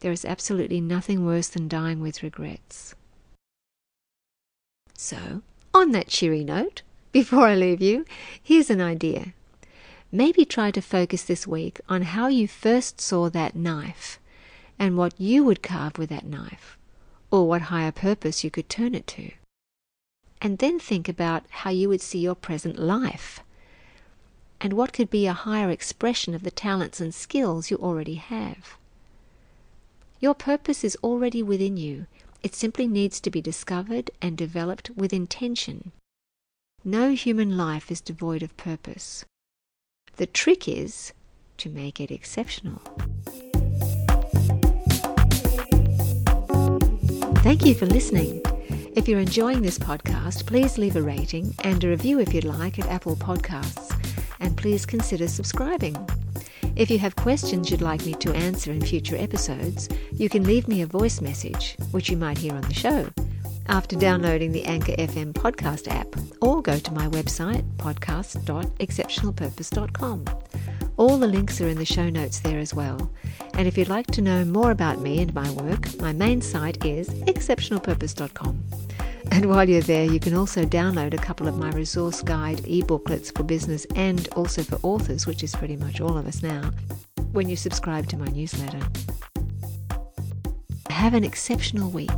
There 0.00 0.12
is 0.12 0.24
absolutely 0.24 0.80
nothing 0.80 1.24
worse 1.26 1.48
than 1.48 1.68
dying 1.68 2.00
with 2.00 2.22
regrets. 2.22 2.94
So, 4.96 5.42
on 5.74 5.92
that 5.92 6.08
cheery 6.08 6.44
note, 6.44 6.82
before 7.12 7.46
I 7.46 7.54
leave 7.54 7.80
you, 7.80 8.04
here's 8.42 8.70
an 8.70 8.80
idea. 8.80 9.32
Maybe 10.10 10.44
try 10.44 10.70
to 10.70 10.80
focus 10.80 11.22
this 11.22 11.46
week 11.46 11.80
on 11.88 12.02
how 12.02 12.28
you 12.28 12.48
first 12.48 13.00
saw 13.00 13.28
that 13.28 13.54
knife 13.54 14.18
and 14.78 14.96
what 14.96 15.20
you 15.20 15.44
would 15.44 15.62
carve 15.62 15.98
with 15.98 16.08
that 16.08 16.24
knife, 16.24 16.78
or 17.30 17.46
what 17.46 17.62
higher 17.62 17.92
purpose 17.92 18.42
you 18.42 18.50
could 18.50 18.68
turn 18.70 18.94
it 18.94 19.06
to. 19.08 19.32
And 20.40 20.58
then 20.58 20.78
think 20.78 21.08
about 21.08 21.44
how 21.50 21.70
you 21.70 21.88
would 21.88 22.00
see 22.00 22.20
your 22.20 22.36
present 22.36 22.78
life 22.78 23.40
and 24.60 24.72
what 24.72 24.92
could 24.92 25.10
be 25.10 25.26
a 25.26 25.32
higher 25.32 25.70
expression 25.70 26.34
of 26.34 26.42
the 26.42 26.50
talents 26.50 27.00
and 27.00 27.14
skills 27.14 27.70
you 27.70 27.76
already 27.76 28.14
have. 28.14 28.76
Your 30.20 30.34
purpose 30.34 30.84
is 30.84 30.96
already 31.02 31.42
within 31.42 31.76
you. 31.76 32.06
It 32.42 32.54
simply 32.54 32.86
needs 32.88 33.20
to 33.20 33.30
be 33.30 33.40
discovered 33.40 34.10
and 34.22 34.38
developed 34.38 34.90
with 34.90 35.12
intention. 35.12 35.92
No 36.84 37.10
human 37.10 37.56
life 37.56 37.90
is 37.90 38.00
devoid 38.00 38.42
of 38.42 38.56
purpose. 38.56 39.24
The 40.18 40.26
trick 40.26 40.66
is 40.66 41.12
to 41.58 41.70
make 41.70 42.00
it 42.00 42.10
exceptional. 42.10 42.82
Thank 47.44 47.64
you 47.64 47.72
for 47.72 47.86
listening. 47.86 48.42
If 48.96 49.06
you're 49.06 49.20
enjoying 49.20 49.62
this 49.62 49.78
podcast, 49.78 50.44
please 50.44 50.76
leave 50.76 50.96
a 50.96 51.02
rating 51.02 51.54
and 51.62 51.84
a 51.84 51.90
review 51.90 52.18
if 52.18 52.34
you'd 52.34 52.42
like 52.42 52.80
at 52.80 52.88
Apple 52.88 53.14
Podcasts, 53.14 53.96
and 54.40 54.56
please 54.56 54.84
consider 54.84 55.28
subscribing. 55.28 55.96
If 56.74 56.90
you 56.90 56.98
have 56.98 57.14
questions 57.14 57.70
you'd 57.70 57.80
like 57.80 58.04
me 58.04 58.14
to 58.14 58.34
answer 58.34 58.72
in 58.72 58.80
future 58.80 59.16
episodes, 59.16 59.88
you 60.12 60.28
can 60.28 60.42
leave 60.42 60.66
me 60.66 60.82
a 60.82 60.86
voice 60.86 61.20
message, 61.20 61.76
which 61.92 62.10
you 62.10 62.16
might 62.16 62.38
hear 62.38 62.54
on 62.54 62.62
the 62.62 62.74
show, 62.74 63.08
after 63.68 63.96
downloading 63.96 64.52
the 64.52 64.64
Anchor 64.64 64.92
FM 64.92 65.32
podcast 65.32 65.88
app, 65.88 66.06
or 66.40 66.62
go 66.62 66.78
to 66.78 66.92
my 66.92 67.08
website, 67.08 67.64
podcast.exceptionalpurpose.com. 67.76 70.24
All 70.96 71.16
the 71.16 71.26
links 71.26 71.60
are 71.60 71.68
in 71.68 71.78
the 71.78 71.84
show 71.84 72.08
notes 72.08 72.40
there 72.40 72.58
as 72.58 72.74
well. 72.74 73.10
And 73.54 73.68
if 73.68 73.78
you'd 73.78 73.88
like 73.88 74.06
to 74.08 74.22
know 74.22 74.44
more 74.44 74.70
about 74.70 75.00
me 75.00 75.20
and 75.20 75.34
my 75.34 75.50
work, 75.52 76.00
my 76.00 76.12
main 76.12 76.40
site 76.40 76.84
is 76.84 77.08
exceptionalpurpose.com. 77.08 78.64
And 79.30 79.46
while 79.46 79.68
you're 79.68 79.82
there, 79.82 80.04
you 80.04 80.18
can 80.18 80.34
also 80.34 80.64
download 80.64 81.14
a 81.14 81.18
couple 81.18 81.48
of 81.48 81.58
my 81.58 81.70
resource 81.70 82.22
guide 82.22 82.66
e-booklets 82.66 83.30
for 83.30 83.42
business 83.42 83.86
and 83.94 84.28
also 84.34 84.62
for 84.62 84.78
authors, 84.82 85.26
which 85.26 85.42
is 85.42 85.54
pretty 85.54 85.76
much 85.76 86.00
all 86.00 86.16
of 86.16 86.26
us 86.26 86.42
now, 86.42 86.70
when 87.32 87.48
you 87.48 87.56
subscribe 87.56 88.08
to 88.08 88.16
my 88.16 88.26
newsletter. 88.26 88.80
Have 90.88 91.14
an 91.14 91.24
exceptional 91.24 91.90
week. 91.90 92.10